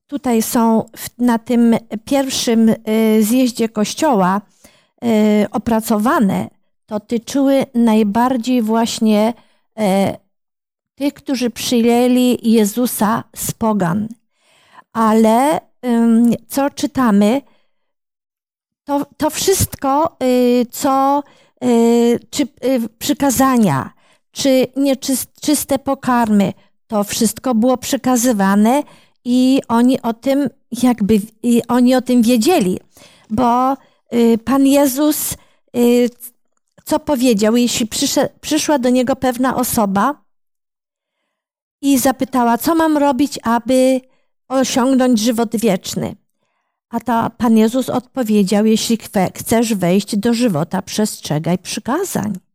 tutaj 0.08 0.42
są 0.42 0.84
na 1.18 1.38
tym 1.38 1.76
pierwszym 2.04 2.68
y, 2.68 2.76
zjeździe 3.22 3.68
Kościoła 3.68 4.40
y, 5.04 5.46
opracowane, 5.50 6.50
dotyczyły 6.88 7.66
najbardziej 7.74 8.62
właśnie 8.62 9.34
y, 9.78 9.82
tych, 10.94 11.14
którzy 11.14 11.50
przyjęli 11.50 12.38
Jezusa 12.42 13.24
z 13.36 13.52
pogan. 13.52 14.08
Ale 14.92 15.60
co 16.48 16.70
czytamy, 16.70 17.42
to, 18.84 19.06
to 19.16 19.30
wszystko, 19.30 20.16
y, 20.22 20.66
co 20.70 21.22
czy 22.30 22.46
przykazania, 22.98 23.90
czy 24.38 24.66
nieczyste 24.76 25.78
pokarmy, 25.78 26.52
to 26.86 27.04
wszystko 27.04 27.54
było 27.54 27.76
przekazywane 27.76 28.82
i 29.24 29.60
oni 29.68 30.02
o 30.02 30.12
tym 30.12 30.48
jakby 30.82 31.20
oni 31.68 31.94
o 31.94 32.02
tym 32.02 32.22
wiedzieli, 32.22 32.78
bo 33.30 33.76
Pan 34.44 34.66
Jezus 34.66 35.34
co 36.84 37.00
powiedział, 37.00 37.56
jeśli 37.56 37.88
przyszła 38.40 38.78
do 38.78 38.90
niego 38.90 39.16
pewna 39.16 39.56
osoba 39.56 40.24
i 41.82 41.98
zapytała, 41.98 42.58
co 42.58 42.74
mam 42.74 42.96
robić, 42.96 43.38
aby 43.42 44.00
osiągnąć 44.48 45.20
żywot 45.20 45.56
wieczny. 45.56 46.16
A 46.90 47.00
ta 47.00 47.30
Pan 47.30 47.56
Jezus 47.56 47.88
odpowiedział: 47.88 48.66
Jeśli 48.66 48.98
chcesz 49.34 49.74
wejść 49.74 50.16
do 50.16 50.34
żywota, 50.34 50.82
przestrzegaj 50.82 51.58
przykazań. 51.58 52.47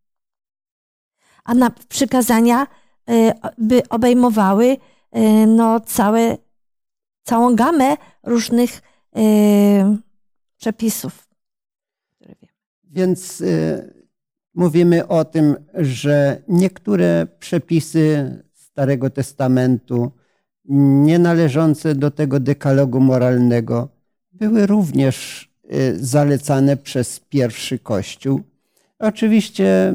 A 1.44 1.54
na 1.54 1.72
przykazania 1.90 2.68
y, 3.10 3.32
by 3.58 3.90
obejmowały 3.90 4.66
y, 4.66 4.78
no, 5.48 5.80
całe, 5.80 6.38
całą 7.24 7.56
gamę 7.56 7.98
różnych 8.24 8.82
y, 9.18 9.22
przepisów. 10.58 11.28
Więc 12.84 13.44
mówimy 14.54 15.08
o 15.08 15.26
tym, 15.26 15.56
że 15.74 16.42
niektóre 16.48 17.28
przepisy 17.40 18.38
Starego 18.54 19.10
Testamentu, 19.10 20.12
nie 20.66 21.20
należące 21.20 21.96
do 21.96 22.12
tego 22.12 22.40
dekalogu 22.40 23.00
moralnego, 23.00 23.90
były 24.34 24.66
również 24.68 25.50
zalecane 25.96 26.78
przez 26.78 27.20
pierwszy 27.20 27.80
Kościół. 27.80 28.42
Oczywiście 29.00 29.94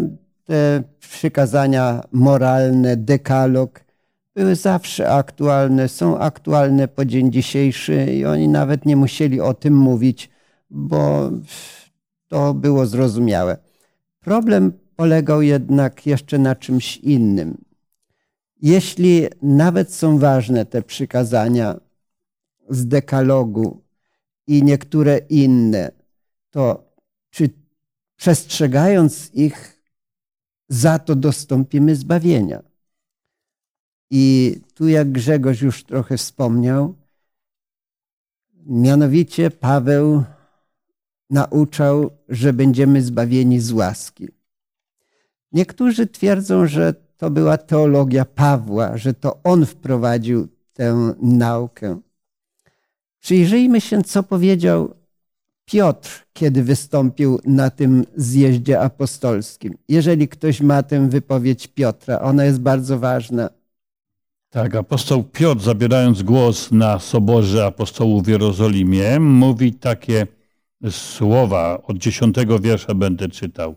te 0.48 0.82
przykazania 1.00 2.02
moralne, 2.12 2.96
dekalog, 2.96 3.84
były 4.34 4.56
zawsze 4.56 5.10
aktualne, 5.10 5.88
są 5.88 6.18
aktualne 6.18 6.88
po 6.88 7.04
dzień 7.04 7.32
dzisiejszy 7.32 8.04
i 8.04 8.24
oni 8.24 8.48
nawet 8.48 8.86
nie 8.86 8.96
musieli 8.96 9.40
o 9.40 9.54
tym 9.54 9.76
mówić, 9.76 10.30
bo 10.70 11.30
to 12.28 12.54
było 12.54 12.86
zrozumiałe. 12.86 13.56
Problem 14.20 14.72
polegał 14.96 15.42
jednak 15.42 16.06
jeszcze 16.06 16.38
na 16.38 16.54
czymś 16.54 16.96
innym. 16.96 17.58
Jeśli 18.62 19.26
nawet 19.42 19.94
są 19.94 20.18
ważne 20.18 20.66
te 20.66 20.82
przykazania 20.82 21.80
z 22.70 22.86
dekalogu, 22.86 23.88
i 24.48 24.62
niektóre 24.62 25.18
inne, 25.18 25.90
to 26.50 26.92
czy 27.30 27.50
przestrzegając 28.16 29.34
ich, 29.34 29.77
za 30.68 30.98
to 30.98 31.16
dostąpimy 31.16 31.96
zbawienia? 31.96 32.62
I 34.10 34.54
tu, 34.74 34.88
jak 34.88 35.12
Grzegorz 35.12 35.62
już 35.62 35.84
trochę 35.84 36.16
wspomniał, 36.16 36.94
mianowicie 38.66 39.50
Paweł 39.50 40.24
nauczał, 41.30 42.10
że 42.28 42.52
będziemy 42.52 43.02
zbawieni 43.02 43.60
z 43.60 43.72
łaski. 43.72 44.28
Niektórzy 45.52 46.06
twierdzą, 46.06 46.66
że 46.66 46.94
to 47.16 47.30
była 47.30 47.58
teologia 47.58 48.24
Pawła, 48.24 48.96
że 48.96 49.14
to 49.14 49.40
on 49.44 49.66
wprowadził 49.66 50.48
tę 50.72 51.14
naukę. 51.22 52.00
Przyjrzyjmy 53.20 53.80
się, 53.80 54.02
co 54.02 54.22
powiedział 54.22 54.94
Piotr, 55.72 56.24
kiedy 56.32 56.62
wystąpił 56.62 57.40
na 57.44 57.70
tym 57.70 58.04
zjeździe 58.16 58.80
apostolskim. 58.80 59.74
Jeżeli 59.88 60.28
ktoś 60.28 60.60
ma 60.60 60.82
tę 60.82 61.08
wypowiedź 61.08 61.66
Piotra, 61.66 62.20
ona 62.20 62.44
jest 62.44 62.60
bardzo 62.60 62.98
ważna. 62.98 63.50
Tak, 64.50 64.74
apostoł 64.74 65.24
Piotr, 65.24 65.62
zabierając 65.62 66.22
głos 66.22 66.72
na 66.72 66.98
soborze 66.98 67.66
apostołów 67.66 68.24
w 68.24 68.28
Jerozolimie, 68.28 69.20
mówi 69.20 69.72
takie 69.72 70.26
słowa, 70.90 71.82
od 71.82 71.98
dziesiątego 71.98 72.58
wiersza 72.58 72.94
będę 72.94 73.28
czytał. 73.28 73.76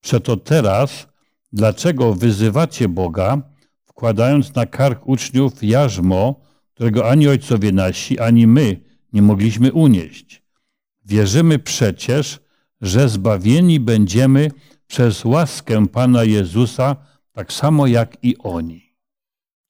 Przeto 0.00 0.36
teraz, 0.36 1.06
dlaczego 1.52 2.14
wyzywacie 2.14 2.88
Boga, 2.88 3.42
wkładając 3.84 4.54
na 4.54 4.66
kark 4.66 5.08
uczniów 5.08 5.64
jarzmo, 5.64 6.40
którego 6.74 7.10
ani 7.10 7.28
ojcowie 7.28 7.72
nasi, 7.72 8.18
ani 8.18 8.46
my 8.46 8.80
nie 9.12 9.22
mogliśmy 9.22 9.72
unieść. 9.72 10.42
Wierzymy 11.10 11.58
przecież, 11.58 12.40
że 12.80 13.08
zbawieni 13.08 13.80
będziemy 13.80 14.50
przez 14.86 15.24
łaskę 15.24 15.86
Pana 15.86 16.24
Jezusa, 16.24 16.96
tak 17.32 17.52
samo 17.52 17.86
jak 17.86 18.24
i 18.24 18.38
oni. 18.38 18.96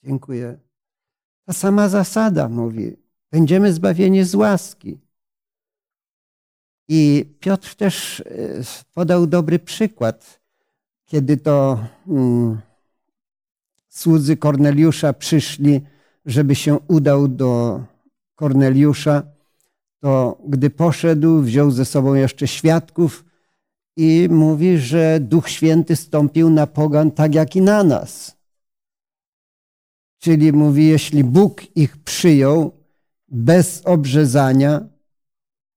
Dziękuję. 0.04 0.58
Ta 1.46 1.52
sama 1.52 1.88
zasada 1.88 2.48
mówi: 2.48 2.96
będziemy 3.32 3.72
zbawieni 3.72 4.24
z 4.24 4.34
łaski. 4.34 4.98
I 6.88 7.24
Piotr 7.40 7.74
też 7.74 8.20
e, 8.20 8.24
podał 8.94 9.26
dobry 9.26 9.58
przykład, 9.58 10.40
kiedy 11.06 11.36
to 11.36 11.84
hmm, 12.06 12.60
słudzy 13.88 14.36
Korneliusza 14.36 15.12
przyszli 15.12 15.80
żeby 16.26 16.54
się 16.54 16.78
udał 16.88 17.28
do 17.28 17.80
Korneliusza, 18.34 19.22
to 20.00 20.38
gdy 20.48 20.70
poszedł, 20.70 21.40
wziął 21.40 21.70
ze 21.70 21.84
sobą 21.84 22.14
jeszcze 22.14 22.48
świadków 22.48 23.24
i 23.96 24.28
mówi, 24.30 24.78
że 24.78 25.20
Duch 25.20 25.48
Święty 25.48 25.96
stąpił 25.96 26.50
na 26.50 26.66
pogan 26.66 27.10
tak 27.10 27.34
jak 27.34 27.56
i 27.56 27.60
na 27.60 27.84
nas. 27.84 28.36
Czyli 30.18 30.52
mówi, 30.52 30.86
jeśli 30.86 31.24
Bóg 31.24 31.76
ich 31.76 31.96
przyjął 31.96 32.72
bez 33.28 33.82
obrzezania, 33.84 34.88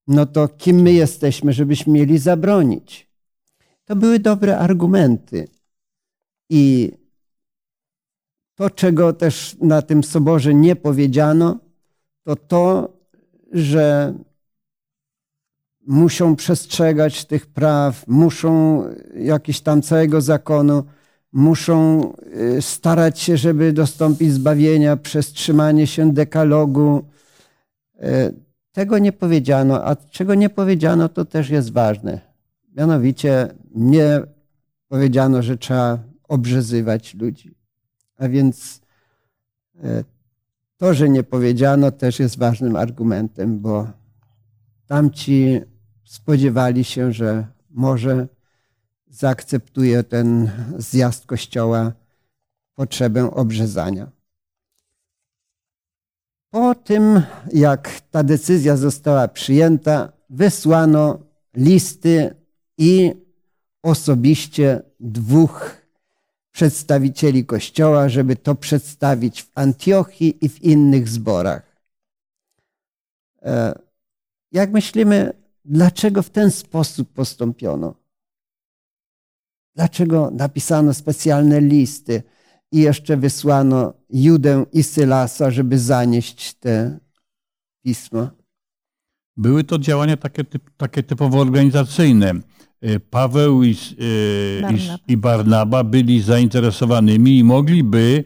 no 0.07 0.25
to 0.25 0.47
kim 0.47 0.81
my 0.81 0.93
jesteśmy, 0.93 1.53
żebyśmy 1.53 1.93
mieli 1.93 2.17
zabronić? 2.17 3.09
To 3.85 3.95
były 3.95 4.19
dobre 4.19 4.57
argumenty. 4.57 5.47
I 6.49 6.91
to, 8.55 8.69
czego 8.69 9.13
też 9.13 9.55
na 9.61 9.81
tym 9.81 10.03
soborze 10.03 10.53
nie 10.53 10.75
powiedziano, 10.75 11.59
to 12.23 12.35
to, 12.35 12.92
że 13.53 14.13
muszą 15.87 16.35
przestrzegać 16.35 17.25
tych 17.25 17.45
praw, 17.45 18.07
muszą 18.07 18.83
jakiś 19.15 19.61
tam 19.61 19.81
całego 19.81 20.21
zakonu, 20.21 20.83
muszą 21.31 22.11
y, 22.57 22.61
starać 22.61 23.19
się, 23.19 23.37
żeby 23.37 23.73
dostąpić 23.73 24.31
zbawienia 24.31 24.97
przez 24.97 25.31
trzymanie 25.31 25.87
się 25.87 26.13
dekalogu. 26.13 27.03
Y, 27.95 28.43
tego 28.71 28.97
nie 28.97 29.11
powiedziano, 29.11 29.85
a 29.85 29.95
czego 29.95 30.35
nie 30.35 30.49
powiedziano, 30.49 31.09
to 31.09 31.25
też 31.25 31.49
jest 31.49 31.71
ważne. 31.71 32.21
Mianowicie 32.75 33.47
nie 33.75 34.21
powiedziano, 34.87 35.41
że 35.41 35.57
trzeba 35.57 35.99
obrzezywać 36.27 37.13
ludzi. 37.13 37.55
A 38.17 38.29
więc 38.29 38.81
e, 39.83 40.03
to, 40.77 40.93
że 40.93 41.09
nie 41.09 41.23
powiedziano, 41.23 41.91
też 41.91 42.19
jest 42.19 42.37
ważnym 42.37 42.75
argumentem, 42.75 43.59
bo 43.59 43.87
tamci 44.85 45.61
spodziewali 46.03 46.83
się, 46.83 47.13
że 47.13 47.47
może 47.69 48.27
zaakceptuje 49.07 50.03
ten 50.03 50.51
zjazd 50.77 51.25
kościoła 51.25 51.91
potrzebę 52.75 53.31
obrzezania. 53.31 54.11
Po 56.49 56.75
tym, 56.75 57.21
jak 57.53 58.01
ta 58.11 58.23
decyzja 58.23 58.77
została 58.77 59.27
przyjęta, 59.27 60.11
wysłano 60.29 61.19
listy 61.55 62.35
i 62.77 63.13
osobiście 63.83 64.81
dwóch 64.99 65.82
przedstawicieli 66.53 67.45
Kościoła, 67.45 68.09
żeby 68.09 68.35
to 68.35 68.55
przedstawić 68.55 69.43
w 69.43 69.51
Antiochii 69.55 70.45
i 70.45 70.49
w 70.49 70.63
innych 70.63 71.09
zborach. 71.09 71.83
E, 73.41 73.79
jak 74.51 74.71
myślimy, 74.71 75.33
dlaczego 75.65 76.21
w 76.21 76.29
ten 76.29 76.51
sposób 76.51 77.13
postąpiono? 77.13 77.95
Dlaczego 79.75 80.31
napisano 80.31 80.93
specjalne 80.93 81.61
listy 81.61 82.23
i 82.71 82.79
jeszcze 82.79 83.17
wysłano 83.17 83.93
Judę 84.09 84.65
i 84.73 84.83
Sylasa, 84.83 85.51
żeby 85.51 85.79
zanieść 85.79 86.53
te 86.53 86.99
pisma? 87.83 88.31
Były 89.37 89.63
to 89.63 89.79
działania 89.79 90.17
takie, 90.17 90.43
takie 90.77 91.03
typowo 91.03 91.39
organizacyjne. 91.39 92.33
E, 92.83 92.99
Paweł 92.99 93.63
i, 93.63 93.71
e, 93.71 94.61
Barnaba. 94.61 94.99
i, 95.07 95.17
Barnaba 95.17 95.83
byli 95.83 96.21
zainteresowanymi 96.21 97.37
i 97.37 97.43
mogliby 97.43 98.23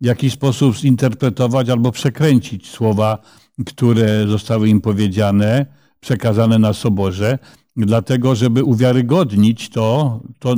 w 0.00 0.04
jakiś 0.04 0.32
sposób 0.32 0.76
zinterpretować 0.76 1.68
albo 1.68 1.92
przekręcić 1.92 2.68
słowa, 2.68 3.18
które 3.66 4.26
zostały 4.26 4.68
im 4.68 4.80
powiedziane, 4.80 5.66
przekazane 6.00 6.58
na 6.58 6.72
soborze, 6.72 7.38
dlatego 7.76 8.34
żeby 8.34 8.64
uwiarygodnić 8.64 9.68
to, 9.68 10.20
to 10.38 10.56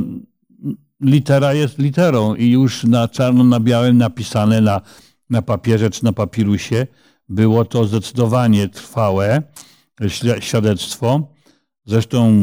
litera 1.01 1.53
jest 1.53 1.79
literą 1.79 2.35
i 2.35 2.49
już 2.49 2.83
na 2.83 3.07
czarno 3.07 3.43
na 3.43 3.59
białym 3.59 3.97
napisane 3.97 4.61
na, 4.61 4.81
na 5.29 5.41
papierze 5.41 5.89
czy 5.89 6.03
na 6.03 6.13
papirusie 6.13 6.87
było 7.29 7.65
to 7.65 7.85
zdecydowanie 7.85 8.69
trwałe 8.69 9.41
świadectwo. 10.39 11.27
Zresztą 11.85 12.33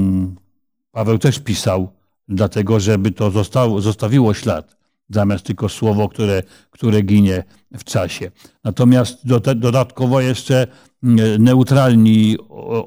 Paweł 0.98 1.18
też 1.18 1.38
pisał, 1.38 1.88
dlatego 2.28 2.80
żeby 2.80 3.10
to 3.10 3.30
zostało, 3.30 3.80
zostawiło 3.80 4.34
ślad, 4.34 4.76
zamiast 5.10 5.44
tylko 5.44 5.68
słowo, 5.68 6.08
które, 6.08 6.42
które 6.70 7.02
ginie 7.02 7.44
w 7.78 7.84
czasie. 7.84 8.30
Natomiast 8.64 9.26
do, 9.26 9.40
dodatkowo 9.40 10.20
jeszcze 10.20 10.66
mm, 11.02 11.42
neutralni 11.44 12.36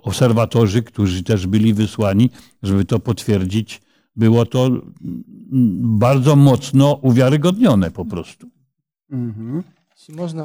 obserwatorzy, 0.03 0.83
którzy 0.83 1.23
też 1.23 1.47
byli 1.47 1.73
wysłani, 1.73 2.29
żeby 2.63 2.85
to 2.85 2.99
potwierdzić, 2.99 3.81
było 4.15 4.45
to 4.45 4.65
mm, 4.65 4.83
bardzo 5.99 6.35
mocno 6.35 6.93
uwiarygodnione 6.93 7.91
po 7.91 8.05
prostu. 8.05 8.47
Mhm. 9.11 9.63
Jeśli 9.97 10.15
można, 10.15 10.41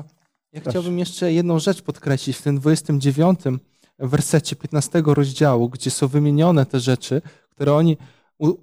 ja 0.52 0.60
Proszę. 0.60 0.70
chciałbym 0.70 0.98
jeszcze 0.98 1.32
jedną 1.32 1.58
rzecz 1.58 1.82
podkreślić 1.82 2.36
w 2.36 2.42
tym 2.42 2.58
29 2.58 3.40
wersecie 3.98 4.56
15 4.56 5.02
rozdziału, 5.06 5.68
gdzie 5.68 5.90
są 5.90 6.08
wymienione 6.08 6.66
te 6.66 6.80
rzeczy, 6.80 7.22
które 7.56 7.74
oni 7.74 7.96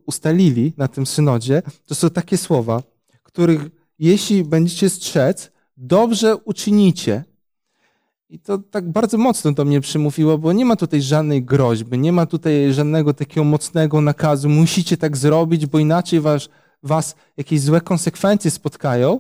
ustalili 0.06 0.74
na 0.78 0.88
tym 0.88 1.06
synodzie. 1.06 1.62
To 1.86 1.96
są 1.96 2.10
takie 2.10 2.38
słowa, 2.38 2.84
których 3.24 3.70
jeśli 4.00 4.44
będziecie 4.44 4.90
strzec, 4.90 5.52
dobrze 5.78 6.38
uczynicie. 6.38 7.24
I 8.30 8.40
to 8.40 8.58
tak 8.58 8.92
bardzo 8.92 9.18
mocno 9.18 9.52
do 9.52 9.66
mnie 9.66 9.82
przymówiło, 9.82 10.38
bo 10.38 10.54
nie 10.54 10.66
ma 10.66 10.76
tutaj 10.76 11.02
żadnej 11.02 11.44
groźby, 11.44 12.00
nie 12.00 12.12
ma 12.12 12.26
tutaj 12.26 12.74
żadnego 12.74 13.14
takiego 13.14 13.44
mocnego 13.44 14.02
nakazu, 14.02 14.50
musicie 14.50 14.98
tak 14.98 15.18
zrobić, 15.18 15.66
bo 15.66 15.80
inaczej 15.80 16.20
was, 16.22 16.50
was 16.84 17.16
jakieś 17.38 17.62
złe 17.62 17.82
konsekwencje 17.82 18.52
spotkają. 18.52 19.20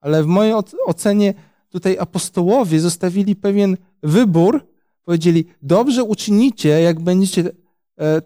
Ale 0.00 0.22
w 0.22 0.26
mojej 0.26 0.54
oc- 0.54 0.74
ocenie 0.86 1.34
tutaj 1.70 1.98
apostołowie 1.98 2.80
zostawili 2.80 3.36
pewien 3.36 3.76
wybór, 4.02 4.66
powiedzieli, 5.04 5.44
dobrze 5.62 6.04
uczynicie, 6.04 6.68
jak 6.68 7.00
będziecie 7.00 7.50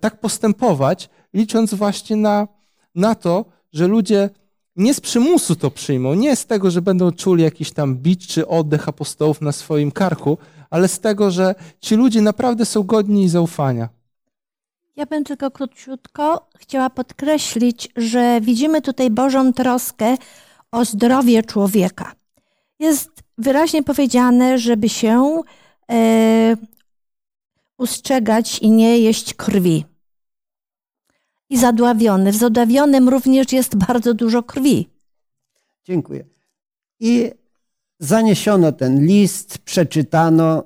tak 0.00 0.20
postępować, 0.20 1.08
licząc 1.34 1.74
właśnie 1.74 2.16
na, 2.16 2.48
na 2.94 3.14
to, 3.14 3.44
że 3.72 3.86
ludzie 3.86 4.30
nie 4.76 4.94
z 4.94 5.00
przymusu 5.00 5.56
to 5.56 5.70
przyjmą, 5.70 6.14
nie 6.14 6.36
z 6.36 6.46
tego, 6.46 6.70
że 6.70 6.82
będą 6.82 7.12
czuli 7.12 7.42
jakiś 7.42 7.72
tam 7.72 7.96
bicz 7.96 8.26
czy 8.26 8.48
oddech 8.48 8.88
apostołów 8.88 9.40
na 9.40 9.52
swoim 9.52 9.90
karku, 9.90 10.38
ale 10.70 10.88
z 10.88 11.00
tego, 11.00 11.30
że 11.30 11.54
ci 11.80 11.94
ludzie 11.96 12.22
naprawdę 12.22 12.66
są 12.66 12.82
godni 12.82 13.28
zaufania. 13.28 13.88
Ja 14.96 15.06
bym 15.06 15.24
tylko 15.24 15.50
króciutko 15.50 16.48
chciała 16.58 16.90
podkreślić, 16.90 17.88
że 17.96 18.40
widzimy 18.40 18.82
tutaj 18.82 19.10
Bożą 19.10 19.52
troskę 19.52 20.16
o 20.72 20.84
zdrowie 20.84 21.42
człowieka. 21.42 22.12
Jest 22.78 23.10
wyraźnie 23.38 23.82
powiedziane, 23.82 24.58
żeby 24.58 24.88
się 24.88 25.42
e, 25.90 26.56
ustrzegać 27.80 28.58
i 28.58 28.70
nie 28.70 28.98
jeść 28.98 29.34
krwi. 29.34 29.84
I 31.50 31.58
zadławiony. 31.58 32.32
W 32.32 32.36
zadławionym 32.36 33.08
również 33.08 33.52
jest 33.52 33.76
bardzo 33.76 34.14
dużo 34.14 34.42
krwi. 34.42 34.88
Dziękuję. 35.84 36.24
I 37.00 37.30
zaniesiono 37.98 38.72
ten 38.72 39.06
list, 39.06 39.58
przeczytano. 39.58 40.64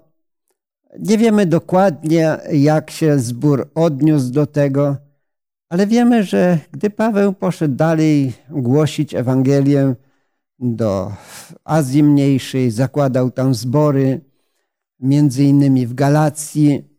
Nie 0.99 1.19
wiemy 1.19 1.47
dokładnie, 1.47 2.39
jak 2.53 2.91
się 2.91 3.19
zbór 3.19 3.71
odniósł 3.75 4.31
do 4.31 4.47
tego, 4.47 4.97
ale 5.69 5.87
wiemy, 5.87 6.25
że 6.25 6.59
gdy 6.73 6.91
Paweł 6.91 7.33
poszedł 7.33 7.75
dalej 7.75 8.33
głosić 8.51 9.15
Ewangelię 9.15 9.95
do 10.59 11.13
Azji 11.65 12.03
Mniejszej, 12.03 12.71
zakładał 12.71 13.31
tam 13.31 13.55
zbory, 13.55 14.21
między 15.01 15.45
innymi 15.45 15.87
w 15.87 15.95
Galacji. 15.95 16.94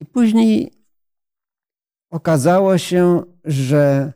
I 0.00 0.06
później 0.06 0.72
okazało 2.10 2.78
się, 2.78 3.22
że 3.44 4.12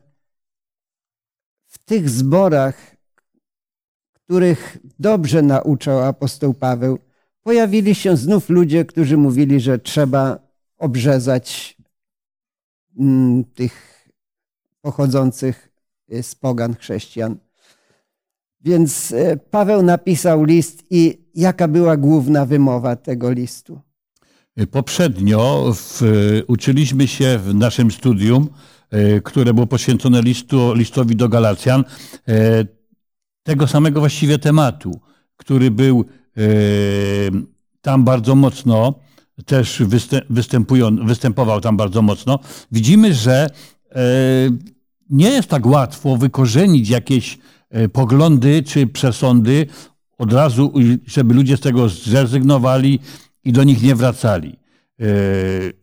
w 1.67 1.77
tych 1.77 2.09
zborach, 2.09 2.95
których 4.13 4.77
dobrze 4.99 5.41
nauczał 5.41 5.99
apostoł 5.99 6.53
Paweł, 6.53 6.99
pojawili 7.41 7.95
się 7.95 8.17
znów 8.17 8.49
ludzie, 8.49 8.85
którzy 8.85 9.17
mówili, 9.17 9.59
że 9.59 9.79
trzeba 9.79 10.39
obrzezać 10.77 11.77
mm, 12.99 13.43
tych 13.43 14.07
pochodzących 14.81 15.71
z 16.21 16.35
pogan 16.35 16.75
chrześcijan. 16.75 17.37
Więc 18.61 19.11
e, 19.11 19.37
Paweł 19.37 19.83
napisał 19.83 20.43
list 20.43 20.83
i 20.89 21.29
jaka 21.35 21.67
była 21.67 21.97
główna 21.97 22.45
wymowa 22.45 22.95
tego 22.95 23.31
listu? 23.31 23.81
Poprzednio 24.71 25.73
w, 25.75 26.01
uczyliśmy 26.47 27.07
się 27.07 27.39
w 27.39 27.55
naszym 27.55 27.91
studium, 27.91 28.49
e, 28.89 29.21
które 29.21 29.53
było 29.53 29.67
poświęcone 29.67 30.21
listu, 30.21 30.73
listowi 30.73 31.15
do 31.15 31.29
Galacjan, 31.29 31.83
e, 32.27 32.65
tego 33.43 33.67
samego 33.67 33.99
właściwie 33.99 34.39
tematu, 34.39 34.99
który 35.37 35.71
był 35.71 36.05
e, 36.37 36.41
tam 37.81 38.03
bardzo 38.03 38.35
mocno, 38.35 38.93
też 39.45 39.83
występował 41.01 41.61
tam 41.61 41.77
bardzo 41.77 42.01
mocno. 42.01 42.39
Widzimy, 42.71 43.13
że 43.13 43.47
nie 45.09 45.29
jest 45.29 45.47
tak 45.47 45.65
łatwo 45.65 46.17
wykorzenić 46.17 46.89
jakieś 46.89 47.37
poglądy 47.93 48.63
czy 48.63 48.87
przesądy 48.87 49.67
od 50.17 50.33
razu, 50.33 50.73
żeby 51.05 51.33
ludzie 51.33 51.57
z 51.57 51.59
tego 51.59 51.89
zrezygnowali 51.89 52.99
i 53.43 53.51
do 53.51 53.63
nich 53.63 53.83
nie 53.83 53.95
wracali. 53.95 54.55
E, 54.99 55.05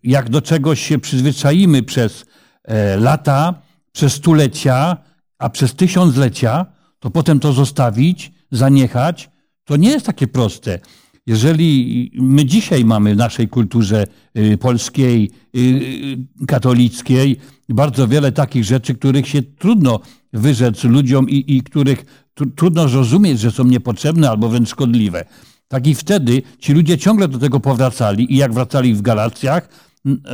Jak 0.02 0.30
do 0.30 0.42
czegoś 0.42 0.80
się 0.86 0.98
przyzwyczaimy 0.98 1.82
przez 1.82 2.26
e, 2.64 2.96
lata, 2.96 3.54
przez 3.92 4.12
stulecia, 4.12 4.96
a 5.38 5.50
przez 5.50 5.74
tysiąclecia, 5.74 6.66
to 6.98 7.11
potem 7.11 7.40
to 7.40 7.52
zostawić, 7.52 8.32
zaniechać, 8.50 9.30
to 9.64 9.76
nie 9.76 9.90
jest 9.90 10.06
takie 10.06 10.26
proste. 10.26 10.78
Jeżeli 11.26 12.11
my 12.14 12.44
dzisiaj 12.44 12.84
mamy 12.84 13.14
w 13.14 13.18
naszej 13.18 13.48
kulturze 13.48 14.06
y, 14.38 14.59
polskiej, 14.59 15.30
y, 15.56 16.46
katolickiej 16.46 17.36
bardzo 17.68 18.09
wiele 18.09 18.32
takich 18.32 18.64
rzeczy, 18.64 18.94
których 18.94 19.28
się 19.28 19.42
trudno 19.42 20.00
wyrzec 20.32 20.84
ludziom 20.84 21.30
i, 21.30 21.56
i 21.56 21.62
których 21.62 22.04
tru- 22.40 22.50
trudno 22.56 22.88
zrozumieć, 22.88 23.40
że 23.40 23.50
są 23.50 23.64
niepotrzebne 23.64 24.30
albo 24.30 24.48
wręcz 24.48 24.68
szkodliwe. 24.68 25.24
Tak 25.68 25.86
i 25.86 25.94
wtedy 25.94 26.42
ci 26.58 26.72
ludzie 26.72 26.98
ciągle 26.98 27.28
do 27.28 27.38
tego 27.38 27.60
powracali 27.60 28.32
i 28.34 28.36
jak 28.36 28.52
wracali 28.52 28.94
w 28.94 29.02
Galacjach, 29.02 29.68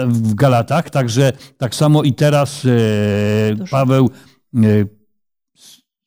w 0.06 0.34
Galatach, 0.34 0.90
także 0.90 1.32
tak 1.58 1.74
samo 1.74 2.02
i 2.02 2.12
teraz 2.14 2.62
e. 2.64 3.66
Paweł 3.70 4.10
e, 4.54 4.60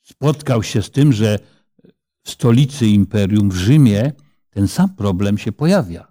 spotkał 0.03 0.63
się 0.63 0.81
z 0.81 0.91
tym, 0.91 1.13
że 1.13 1.39
w 2.23 2.29
stolicy 2.31 2.87
imperium 2.87 3.49
w 3.49 3.55
Rzymie 3.55 4.11
ten 4.49 4.67
sam 4.67 4.89
problem 4.95 5.37
się 5.37 5.51
pojawia. 5.51 6.07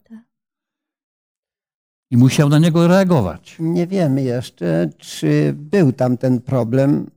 i 2.11 2.17
musiał 2.17 2.49
na 2.49 2.59
niego 2.59 2.89
reagować. 2.89 3.57
Nie 3.61 3.87
wiemy 3.87 4.23
jeszcze, 4.23 4.91
czy 4.99 5.55
był 5.57 5.93
tam 5.93 6.17
ten 6.17 6.41
problem, 6.41 7.11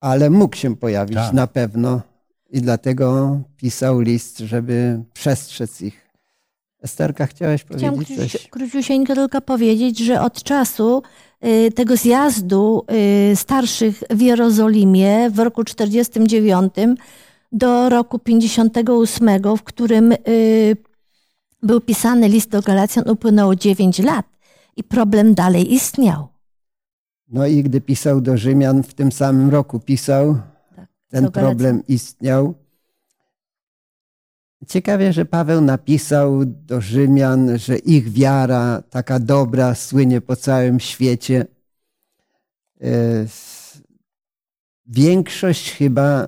ale 0.00 0.30
mógł 0.30 0.56
się 0.56 0.76
pojawić 0.76 1.14
Tak. 1.16 1.32
na 1.32 1.46
pewno 1.46 2.02
i 2.50 2.60
dlatego 2.60 3.38
pisał 3.56 4.00
list, 4.00 4.38
żeby 4.38 5.02
przestrzec 5.14 5.82
ich. 5.82 6.06
Esterka, 6.82 7.26
chciałeś 7.26 7.64
Chciałam 7.64 7.94
powiedzieć 7.94 8.18
króci- 8.18 8.32
coś? 8.32 8.48
króciusieńko 8.48 9.14
tylko 9.14 9.40
powiedzieć, 9.40 9.98
że 9.98 10.20
od 10.20 10.42
czasu 10.42 11.02
y, 11.44 11.72
tego 11.72 11.96
zjazdu 11.96 12.84
y, 13.32 13.36
starszych 13.36 14.02
w 14.10 14.20
Jerozolimie 14.20 15.30
w 15.30 15.38
roku 15.38 15.64
49 15.64 16.74
do 17.52 17.88
roku 17.88 18.18
58, 18.18 19.28
w 19.58 19.62
którym 19.62 20.12
y, 20.12 20.76
był 21.62 21.80
pisany 21.80 22.28
list 22.28 22.50
do 22.50 22.62
Galacjan, 22.62 23.10
upłynęło 23.10 23.56
9 23.56 23.98
lat 23.98 24.26
i 24.76 24.84
problem 24.84 25.34
dalej 25.34 25.74
istniał. 25.74 26.28
No 27.28 27.46
i 27.46 27.62
gdy 27.62 27.80
pisał 27.80 28.20
do 28.20 28.36
Rzymian, 28.36 28.82
w 28.82 28.94
tym 28.94 29.12
samym 29.12 29.50
roku 29.50 29.80
pisał, 29.80 30.36
ten 31.16 31.32
problem 31.32 31.86
istniał. 31.88 32.54
Ciekawie, 34.68 35.12
że 35.12 35.24
Paweł 35.24 35.60
napisał 35.60 36.44
do 36.44 36.80
Rzymian, 36.80 37.58
że 37.58 37.78
ich 37.78 38.12
wiara, 38.12 38.82
taka 38.90 39.18
dobra, 39.18 39.74
słynie 39.74 40.20
po 40.20 40.36
całym 40.36 40.80
świecie. 40.80 41.46
E, 42.80 43.26
Większość 44.88 45.72
chyba 45.72 46.26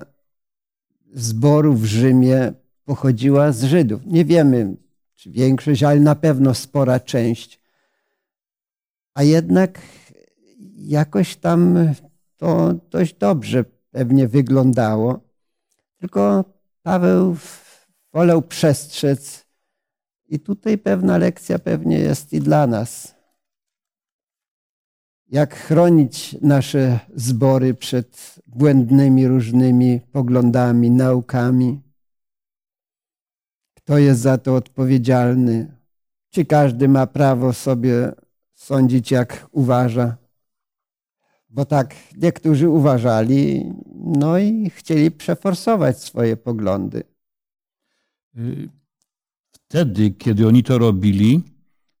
zboru 1.13 1.73
w 1.73 1.85
Rzymie 1.85 2.53
pochodziła 2.85 3.51
z 3.51 3.63
Żydów. 3.63 4.01
Nie 4.05 4.25
wiemy, 4.25 4.75
czy 5.15 5.31
większość, 5.31 5.83
ale 5.83 5.99
na 5.99 6.15
pewno 6.15 6.53
spora 6.53 6.99
część. 6.99 7.59
A 9.13 9.23
jednak 9.23 9.81
jakoś 10.75 11.35
tam 11.35 11.77
to 12.37 12.73
dość 12.73 13.13
dobrze 13.13 13.65
pewnie 13.91 14.27
wyglądało. 14.27 15.19
Tylko 15.97 16.45
Paweł 16.83 17.37
wolał 18.13 18.41
przestrzec. 18.41 19.45
I 20.27 20.39
tutaj 20.39 20.77
pewna 20.77 21.17
lekcja 21.17 21.59
pewnie 21.59 21.99
jest 21.99 22.33
i 22.33 22.39
dla 22.39 22.67
nas. 22.67 23.15
Jak 25.27 25.55
chronić 25.55 26.35
nasze 26.41 26.99
zbory 27.15 27.73
przed 27.73 28.39
błędnymi 28.47 29.27
różnymi 29.27 30.01
poglądami, 30.11 30.91
naukami? 30.91 31.81
Kto 33.73 33.97
jest 33.97 34.21
za 34.21 34.37
to 34.37 34.55
odpowiedzialny? 34.55 35.77
Czy 36.29 36.45
każdy 36.45 36.87
ma 36.87 37.07
prawo 37.07 37.53
sobie 37.53 38.11
sądzić, 38.53 39.11
jak 39.11 39.47
uważa? 39.51 40.17
Bo 41.49 41.65
tak 41.65 41.95
niektórzy 42.17 42.69
uważali, 42.69 43.73
no 44.05 44.37
i 44.37 44.69
chcieli 44.69 45.11
przeforsować 45.11 46.03
swoje 46.03 46.37
poglądy. 46.37 47.03
Y, 48.37 48.69
Wtedy, 49.69 50.11
kiedy 50.11 50.47
oni 50.47 50.63
to 50.63 50.77
robili, 50.77 51.41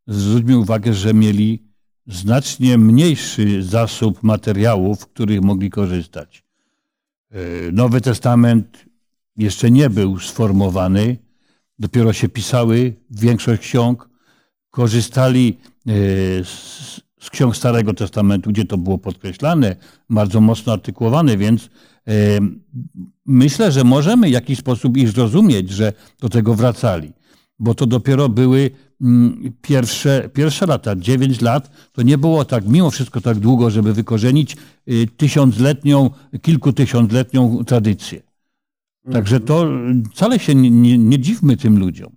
zwróćmy 0.07 0.57
uwagę, 0.57 0.93
że 0.93 1.13
mieli 1.13 1.63
znacznie 2.07 2.77
mniejszy 2.77 3.63
zasób 3.63 4.23
materiałów, 4.23 5.07
których 5.07 5.41
mogli 5.41 5.69
korzystać. 5.69 6.43
Y, 7.35 7.71
Nowy 7.73 8.01
Testament 8.01 8.85
jeszcze 9.37 9.71
nie 9.71 9.89
był 9.89 10.19
sformowany, 10.19 11.17
dopiero 11.79 12.13
się 12.13 12.29
pisały 12.29 12.93
większość 13.11 13.61
ksiąg. 13.61 14.09
Korzystali 14.71 15.57
y, 15.87 16.45
z, 16.45 17.01
z 17.19 17.29
ksiąg 17.29 17.55
Starego 17.57 17.93
Testamentu, 17.93 18.49
gdzie 18.49 18.65
to 18.65 18.77
było 18.77 18.97
podkreślane, 18.97 19.75
bardzo 20.09 20.41
mocno 20.41 20.73
artykułowane, 20.73 21.37
więc 21.37 21.65
y, 21.65 21.69
myślę, 23.25 23.71
że 23.71 23.83
możemy 23.83 24.27
w 24.27 24.31
jakiś 24.31 24.59
sposób 24.59 24.97
ich 24.97 25.09
zrozumieć, 25.09 25.69
że 25.69 25.93
do 26.19 26.29
tego 26.29 26.53
wracali, 26.55 27.13
bo 27.59 27.73
to 27.75 27.85
dopiero 27.85 28.29
były 28.29 28.71
mm, 29.01 29.53
pierwsze, 29.61 30.29
pierwsze 30.33 30.65
lata, 30.65 30.95
9 30.95 31.41
lat, 31.41 31.71
to 31.91 32.01
nie 32.01 32.17
było 32.17 32.45
tak, 32.45 32.67
mimo 32.67 32.91
wszystko 32.91 33.21
tak 33.21 33.39
długo, 33.39 33.69
żeby 33.69 33.93
wykorzenić 33.93 34.57
y, 34.89 35.07
tysiącletnią, 35.17 36.09
kilkutysiącletnią 36.41 37.65
tradycję. 37.65 38.21
Także 39.11 39.39
to 39.39 39.67
wcale 40.13 40.39
się 40.39 40.55
nie, 40.55 40.69
nie, 40.69 40.97
nie 40.97 41.19
dziwmy 41.19 41.57
tym 41.57 41.79
ludziom, 41.79 42.15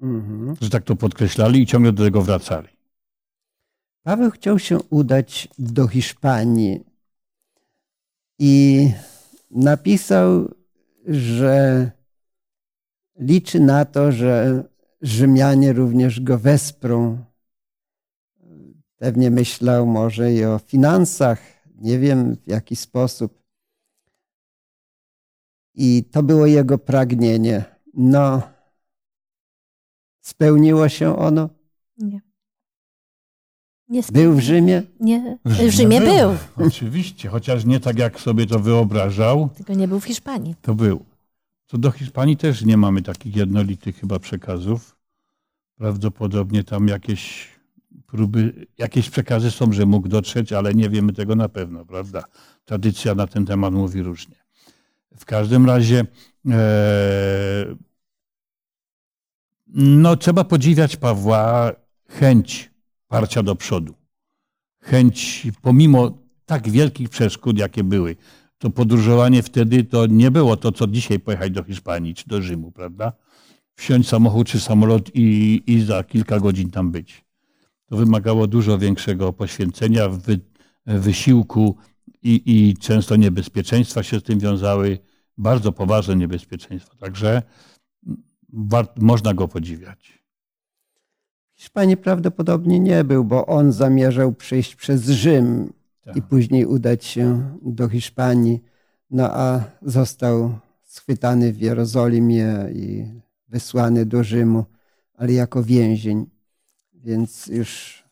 Mhm. 0.00 0.56
że 0.60 0.70
tak 0.70 0.84
to 0.84 0.96
podkreślali 0.96 1.62
i 1.62 1.66
ciągle 1.66 1.92
do 1.92 2.04
tego 2.04 2.22
wracali. 2.22 2.68
Paweł 4.06 4.30
chciał 4.30 4.58
się 4.58 4.78
udać 4.90 5.48
do 5.58 5.88
Hiszpanii 5.88 6.84
i 8.38 8.90
napisał, 9.50 10.54
że 11.06 11.90
liczy 13.16 13.60
na 13.60 13.84
to, 13.84 14.12
że 14.12 14.64
Rzymianie 15.02 15.72
również 15.72 16.20
go 16.20 16.38
wesprą. 16.38 17.24
Pewnie 18.96 19.30
myślał 19.30 19.86
może 19.86 20.32
i 20.32 20.44
o 20.44 20.58
finansach, 20.58 21.40
nie 21.74 21.98
wiem 21.98 22.36
w 22.36 22.48
jaki 22.48 22.76
sposób. 22.76 23.42
I 25.74 26.04
to 26.04 26.22
było 26.22 26.46
jego 26.46 26.78
pragnienie. 26.78 27.64
No, 27.94 28.42
spełniło 30.20 30.88
się 30.88 31.16
ono. 31.16 31.48
Nie. 31.98 32.25
Nie 33.88 34.02
Był 34.12 34.34
w 34.34 34.40
Rzymie. 34.40 34.82
Nie. 35.00 35.38
W 35.44 35.70
Rzymie 35.70 36.00
był, 36.00 36.36
Oczywiście, 36.66 37.28
chociaż 37.28 37.64
nie 37.64 37.80
tak, 37.80 37.98
jak 37.98 38.20
sobie 38.20 38.46
to 38.46 38.58
wyobrażał, 38.58 39.48
tylko 39.56 39.74
nie 39.74 39.88
był 39.88 40.00
w 40.00 40.04
Hiszpanii. 40.04 40.54
to 40.62 40.74
był. 40.74 41.04
Co 41.66 41.78
do 41.78 41.90
Hiszpanii 41.90 42.36
też 42.36 42.62
nie 42.64 42.76
mamy 42.76 43.02
takich 43.02 43.36
jednolitych 43.36 43.96
chyba 44.00 44.18
przekazów. 44.18 44.96
Prawdopodobnie 45.76 46.64
tam 46.64 46.88
jakieś 46.88 47.48
próby, 48.06 48.66
jakieś 48.78 49.10
przekazy 49.10 49.50
są, 49.50 49.72
że 49.72 49.86
mógł 49.86 50.08
dotrzeć, 50.08 50.52
ale 50.52 50.74
nie 50.74 50.90
wiemy 50.90 51.12
tego 51.12 51.36
na 51.36 51.48
pewno, 51.48 51.84
prawda? 51.84 52.24
Tradycja 52.64 53.14
na 53.14 53.26
ten 53.26 53.46
temat 53.46 53.74
mówi 53.74 54.02
różnie. 54.02 54.36
W 55.16 55.24
każdym 55.24 55.66
razie 55.66 56.06
e, 56.50 57.76
no, 59.74 60.16
trzeba 60.16 60.44
podziwiać 60.44 60.96
Pawła 60.96 61.72
chęć 62.08 62.70
parcia 63.08 63.42
do 63.42 63.54
przodu. 63.54 63.94
Chęć, 64.82 65.46
pomimo 65.62 66.18
tak 66.46 66.68
wielkich 66.68 67.08
przeszkód, 67.08 67.58
jakie 67.58 67.84
były, 67.84 68.16
to 68.58 68.70
podróżowanie 68.70 69.42
wtedy 69.42 69.84
to 69.84 70.06
nie 70.06 70.30
było 70.30 70.56
to, 70.56 70.72
co 70.72 70.86
dzisiaj 70.86 71.20
pojechać 71.20 71.52
do 71.52 71.64
Hiszpanii 71.64 72.14
czy 72.14 72.28
do 72.28 72.42
Rzymu, 72.42 72.72
prawda? 72.72 73.12
Wsiąść 73.74 74.08
samochód 74.08 74.48
czy 74.48 74.60
samolot 74.60 75.10
i, 75.14 75.62
i 75.66 75.80
za 75.80 76.04
kilka 76.04 76.40
godzin 76.40 76.70
tam 76.70 76.90
być. 76.90 77.24
To 77.86 77.96
wymagało 77.96 78.46
dużo 78.46 78.78
większego 78.78 79.32
poświęcenia, 79.32 80.08
wy, 80.08 80.40
wysiłku 80.86 81.76
i, 82.22 82.42
i 82.46 82.76
często 82.76 83.16
niebezpieczeństwa 83.16 84.02
się 84.02 84.20
z 84.20 84.22
tym 84.22 84.38
wiązały, 84.38 84.98
bardzo 85.38 85.72
poważne 85.72 86.16
niebezpieczeństwa. 86.16 86.96
Także 86.96 87.42
można 88.96 89.34
go 89.34 89.48
podziwiać. 89.48 90.15
Hiszpanii 91.66 91.96
prawdopodobnie 91.96 92.80
nie 92.80 93.04
był, 93.04 93.24
bo 93.24 93.46
on 93.46 93.72
zamierzał 93.72 94.32
przejść 94.32 94.76
przez 94.76 95.04
Rzym 95.04 95.72
Tak. 96.04 96.16
i 96.16 96.22
później 96.22 96.66
udać 96.66 97.04
się 97.04 97.56
do 97.62 97.88
Hiszpanii. 97.88 98.62
No 99.10 99.30
a 99.30 99.64
został 99.82 100.58
schwytany 100.82 101.52
w 101.52 101.60
Jerozolimie 101.60 102.54
i 102.74 103.06
wysłany 103.48 104.06
do 104.06 104.24
Rzymu, 104.24 104.64
ale 105.14 105.32
jako 105.32 105.62
więzień. 105.62 106.26
Więc 106.92 107.46
już 107.46 108.02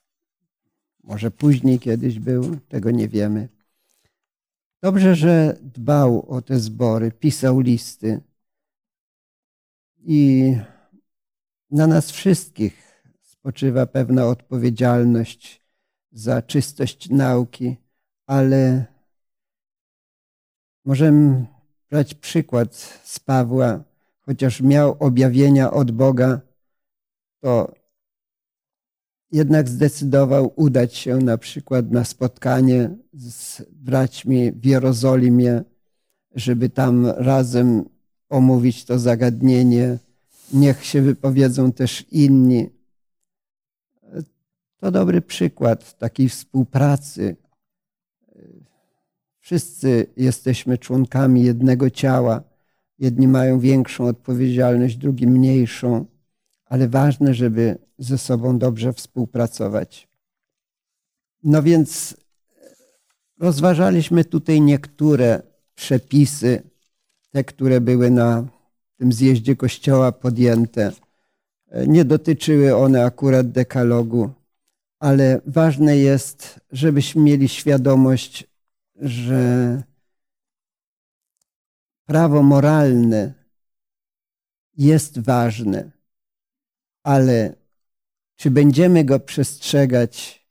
może 1.04 1.30
później 1.30 1.78
kiedyś 1.78 2.18
był, 2.18 2.56
tego 2.68 2.90
nie 2.90 3.08
wiemy. 3.08 3.48
Dobrze, 4.82 5.14
że 5.14 5.58
dbał 5.62 6.30
o 6.30 6.42
te 6.42 6.58
zbory, 6.58 7.12
pisał 7.12 7.60
listy. 7.60 8.20
I 10.06 10.56
na 11.70 11.86
nas 11.86 12.10
wszystkich 12.10 12.83
spoczywa 13.44 13.86
pewna 13.86 14.26
odpowiedzialność 14.26 15.62
za 16.12 16.42
czystość 16.42 17.10
nauki, 17.10 17.76
ale 18.26 18.84
możemy 20.84 21.46
brać 21.90 22.14
przykład 22.14 22.74
z 23.04 23.18
Pawła, 23.18 23.84
chociaż 24.20 24.60
miał 24.60 24.96
objawienia 24.98 25.70
od 25.70 25.90
Boga, 25.90 26.40
to 27.40 27.74
jednak 29.32 29.68
zdecydował 29.68 30.52
udać 30.56 30.94
się 30.94 31.16
na 31.16 31.38
przykład 31.38 31.90
na 31.90 32.04
spotkanie 32.04 32.90
z 33.12 33.62
braćmi 33.72 34.52
w 34.52 34.66
Jerozolimie, 34.66 35.62
żeby 36.34 36.68
tam 36.68 37.06
razem 37.06 37.84
omówić 38.28 38.84
to 38.84 38.98
zagadnienie. 38.98 39.98
Niech 40.52 40.84
się 40.84 41.02
wypowiedzą 41.02 41.72
też 41.72 42.04
inni. 42.10 42.73
To 44.84 44.90
dobry 44.90 45.22
przykład 45.22 45.98
takiej 45.98 46.28
współpracy. 46.28 47.36
Wszyscy 49.40 50.06
jesteśmy 50.16 50.78
członkami 50.78 51.44
jednego 51.44 51.90
ciała. 51.90 52.42
Jedni 52.98 53.28
mają 53.28 53.58
większą 53.60 54.06
odpowiedzialność, 54.06 54.96
drugi 54.96 55.26
mniejszą, 55.26 56.06
ale 56.66 56.88
ważne, 56.88 57.34
żeby 57.34 57.78
ze 57.98 58.18
sobą 58.18 58.58
dobrze 58.58 58.92
współpracować. 58.92 60.08
No 61.44 61.62
więc 61.62 62.16
rozważaliśmy 63.38 64.24
tutaj 64.24 64.60
niektóre 64.60 65.42
przepisy, 65.74 66.62
te, 67.30 67.44
które 67.44 67.80
były 67.80 68.10
na 68.10 68.46
tym 68.96 69.12
zjeździe 69.12 69.56
kościoła 69.56 70.12
podjęte. 70.12 70.92
Nie 71.86 72.04
dotyczyły 72.04 72.76
one 72.76 73.04
akurat 73.04 73.50
dekalogu, 73.50 74.30
ale 75.04 75.40
ważne 75.46 75.96
jest, 75.96 76.60
żebyśmy 76.72 77.22
mieli 77.22 77.48
świadomość, 77.48 78.44
że 78.96 79.82
prawo 82.04 82.42
moralne 82.42 83.34
jest 84.76 85.18
ważne, 85.18 85.90
ale 87.02 87.54
czy 88.36 88.50
będziemy 88.50 89.04
go 89.04 89.20
przestrzegać, 89.20 90.46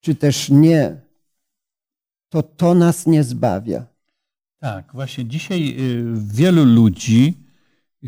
czy 0.00 0.14
też 0.14 0.48
nie, 0.48 1.00
to 2.28 2.42
to 2.42 2.74
nas 2.74 3.06
nie 3.06 3.24
zbawia. 3.24 3.86
Tak, 4.58 4.92
właśnie 4.92 5.24
dzisiaj 5.24 5.76
y, 5.80 6.04
wielu 6.16 6.64
ludzi, 6.64 7.34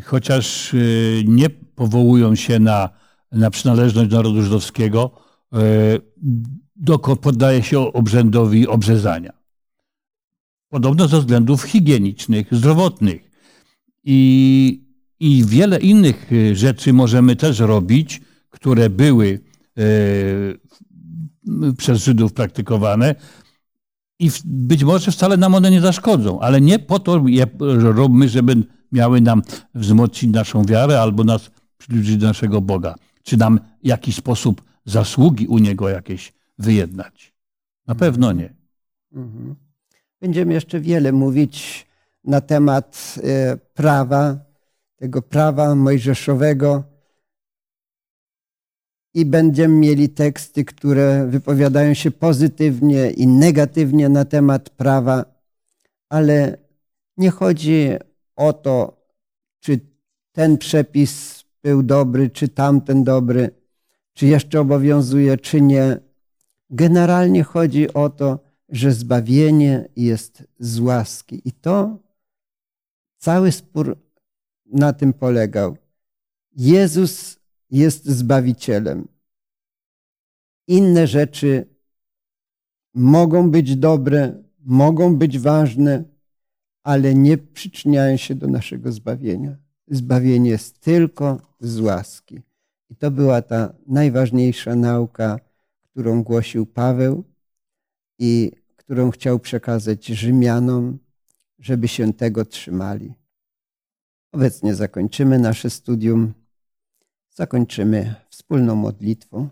chociaż 0.03 0.73
y, 0.73 1.23
nie 1.27 1.49
powołują 1.49 2.35
się 2.35 2.59
na, 2.59 3.00
na 3.31 3.49
przynależność 3.49 4.11
narodu 4.11 4.41
żydowskiego, 4.41 5.11
y, 5.53 7.17
poddaje 7.21 7.63
się 7.63 7.79
obrzędowi 7.79 8.67
obrzezania. 8.67 9.33
Podobno 10.69 11.07
ze 11.07 11.19
względów 11.19 11.63
higienicznych, 11.63 12.47
zdrowotnych. 12.51 13.31
I, 14.03 14.83
I 15.19 15.43
wiele 15.45 15.79
innych 15.79 16.31
rzeczy 16.53 16.93
możemy 16.93 17.35
też 17.35 17.59
robić, 17.59 18.21
które 18.49 18.89
były 18.89 19.39
przez 21.77 22.03
Żydów 22.03 22.33
praktykowane, 22.33 23.15
i 24.21 24.31
być 24.45 24.83
może 24.83 25.11
wcale 25.11 25.37
nam 25.37 25.55
one 25.55 25.71
nie 25.71 25.81
zaszkodzą, 25.81 26.39
ale 26.39 26.61
nie 26.61 26.79
po 26.79 26.99
to 26.99 27.23
je 27.27 27.45
robimy, 27.79 28.29
żeby 28.29 28.55
miały 28.91 29.21
nam 29.21 29.41
wzmocnić 29.75 30.33
naszą 30.33 30.65
wiarę 30.65 31.01
albo 31.01 31.23
nas 31.23 31.51
przybliżyć 31.77 32.17
do 32.17 32.27
naszego 32.27 32.61
Boga, 32.61 32.95
czy 33.23 33.37
nam 33.37 33.59
w 33.83 33.87
jakiś 33.87 34.15
sposób 34.15 34.61
zasługi 34.85 35.47
u 35.47 35.57
Niego 35.57 35.89
jakieś 35.89 36.33
wyjednać. 36.57 37.33
Na 37.87 37.95
pewno 37.95 38.31
nie. 38.31 38.53
Mhm. 39.13 39.55
Będziemy 40.21 40.53
jeszcze 40.53 40.79
wiele 40.79 41.11
mówić 41.11 41.87
na 42.23 42.41
temat 42.41 43.15
e, 43.23 43.57
prawa, 43.57 44.37
tego 44.95 45.21
prawa 45.21 45.75
mojżeszowego, 45.75 46.83
i 49.13 49.25
będziemy 49.25 49.75
mieli 49.75 50.09
teksty, 50.09 50.65
które 50.65 51.27
wypowiadają 51.27 51.93
się 51.93 52.11
pozytywnie 52.11 53.11
i 53.11 53.27
negatywnie 53.27 54.09
na 54.09 54.25
temat 54.25 54.69
prawa, 54.69 55.25
ale 56.09 56.57
nie 57.17 57.29
chodzi 57.29 57.89
o 58.35 58.53
to, 58.53 59.05
czy 59.59 59.79
ten 60.31 60.57
przepis 60.57 61.40
był 61.63 61.83
dobry, 61.83 62.29
czy 62.29 62.47
tamten 62.47 63.03
dobry, 63.03 63.49
czy 64.13 64.25
jeszcze 64.27 64.59
obowiązuje, 64.59 65.37
czy 65.37 65.61
nie. 65.61 65.99
Generalnie 66.69 67.43
chodzi 67.43 67.93
o 67.93 68.09
to, 68.09 68.39
że 68.69 68.91
zbawienie 68.91 69.89
jest 69.95 70.43
z 70.59 70.79
łaski. 70.79 71.41
I 71.45 71.51
to 71.51 71.99
cały 73.17 73.51
spór 73.51 73.97
na 74.65 74.93
tym 74.93 75.13
polegał. 75.13 75.77
Jezus 76.51 77.39
jest 77.69 78.05
Zbawicielem. 78.05 79.07
Inne 80.67 81.07
rzeczy 81.07 81.75
mogą 82.93 83.51
być 83.51 83.75
dobre, 83.75 84.43
mogą 84.59 85.15
być 85.15 85.39
ważne, 85.39 86.03
ale 86.83 87.15
nie 87.15 87.37
przyczyniają 87.37 88.17
się 88.17 88.35
do 88.35 88.47
naszego 88.47 88.91
zbawienia. 88.91 89.60
Zbawienie 89.87 90.49
jest 90.49 90.79
tylko 90.79 91.41
z 91.59 91.79
łaski. 91.79 92.41
I 92.89 92.95
to 92.95 93.11
była 93.11 93.41
ta 93.41 93.73
najważniejsza 93.87 94.75
nauka, 94.75 95.39
którą 95.83 96.23
głosił 96.23 96.65
Paweł 96.65 97.23
i 98.19 98.51
którą 98.75 99.11
chciał 99.11 99.39
przekazać 99.39 100.05
Rzymianom, 100.05 100.99
żeby 101.59 101.87
się 101.87 102.13
tego 102.13 102.45
trzymali. 102.45 103.13
Obecnie 104.31 104.75
zakończymy 104.75 105.39
nasze 105.39 105.69
studium. 105.69 106.33
Zakończymy 107.29 108.15
wspólną 108.29 108.75
modlitwą. 108.75 109.49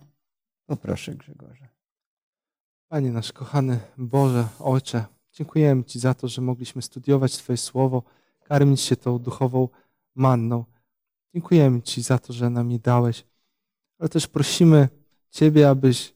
Poproszę 0.65 1.15
Grzegorza. 1.15 1.67
Panie 2.87 3.11
nasz 3.11 3.33
kochany 3.33 3.79
Boże, 3.97 4.47
Ojcze, 4.59 5.05
dziękujemy 5.33 5.83
Ci 5.83 5.99
za 5.99 6.13
to, 6.13 6.27
że 6.27 6.41
mogliśmy 6.41 6.81
studiować 6.81 7.37
Twoje 7.37 7.57
Słowo, 7.57 8.03
karmić 8.43 8.81
się 8.81 8.95
tą 8.95 9.19
duchową 9.19 9.67
manną. 10.15 10.65
Dziękujemy 11.33 11.81
Ci 11.81 12.01
za 12.01 12.17
to, 12.17 12.33
że 12.33 12.49
nam 12.49 12.71
je 12.71 12.79
dałeś, 12.79 13.25
ale 13.99 14.09
też 14.09 14.27
prosimy 14.27 14.89
Ciebie, 15.29 15.69
abyś 15.69 16.13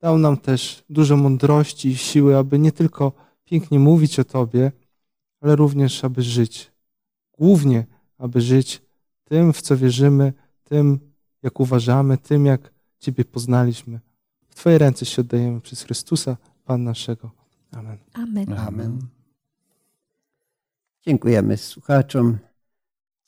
dał 0.00 0.18
nam 0.18 0.36
też 0.36 0.84
dużo 0.90 1.16
mądrości 1.16 1.88
i 1.88 1.96
siły, 1.96 2.36
aby 2.36 2.58
nie 2.58 2.72
tylko 2.72 3.12
pięknie 3.44 3.78
mówić 3.78 4.18
o 4.18 4.24
Tobie, 4.24 4.72
ale 5.40 5.56
również, 5.56 6.04
aby 6.04 6.22
żyć. 6.22 6.72
Głównie, 7.32 7.86
aby 8.18 8.40
żyć 8.40 8.82
tym, 9.24 9.52
w 9.52 9.62
co 9.62 9.76
wierzymy, 9.76 10.32
tym, 10.64 11.00
jak 11.42 11.60
uważamy, 11.60 12.18
tym, 12.18 12.46
jak 12.46 12.72
Ciebie 12.98 13.24
poznaliśmy. 13.24 14.00
W 14.48 14.54
Twoje 14.54 14.78
ręce 14.78 15.06
się 15.06 15.22
oddajemy 15.22 15.60
przez 15.60 15.82
Chrystusa, 15.82 16.36
Pan 16.64 16.84
naszego. 16.84 17.30
Amen. 17.72 17.98
Amen. 18.12 18.52
Amen. 18.52 18.98
Dziękujemy 21.02 21.56
słuchaczom. 21.56 22.38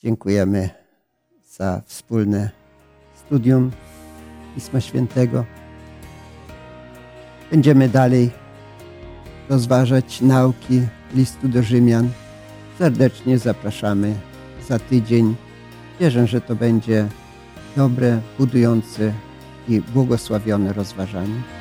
Dziękujemy 0.02 0.70
za 1.44 1.82
wspólne 1.86 2.50
studium 3.14 3.70
Pisma 4.54 4.80
Świętego. 4.80 5.44
Będziemy 7.50 7.88
dalej 7.88 8.30
rozważać 9.48 10.20
nauki 10.20 10.80
listu 11.14 11.48
do 11.48 11.62
Rzymian. 11.62 12.08
Serdecznie 12.78 13.38
zapraszamy 13.38 14.14
za 14.68 14.78
tydzień. 14.78 15.34
Wierzę, 16.00 16.26
że 16.26 16.40
to 16.40 16.56
będzie 16.56 17.08
dobre, 17.76 18.20
budujące 18.38 19.12
i 19.68 19.80
błogosławione 19.80 20.72
rozważanie. 20.72 21.57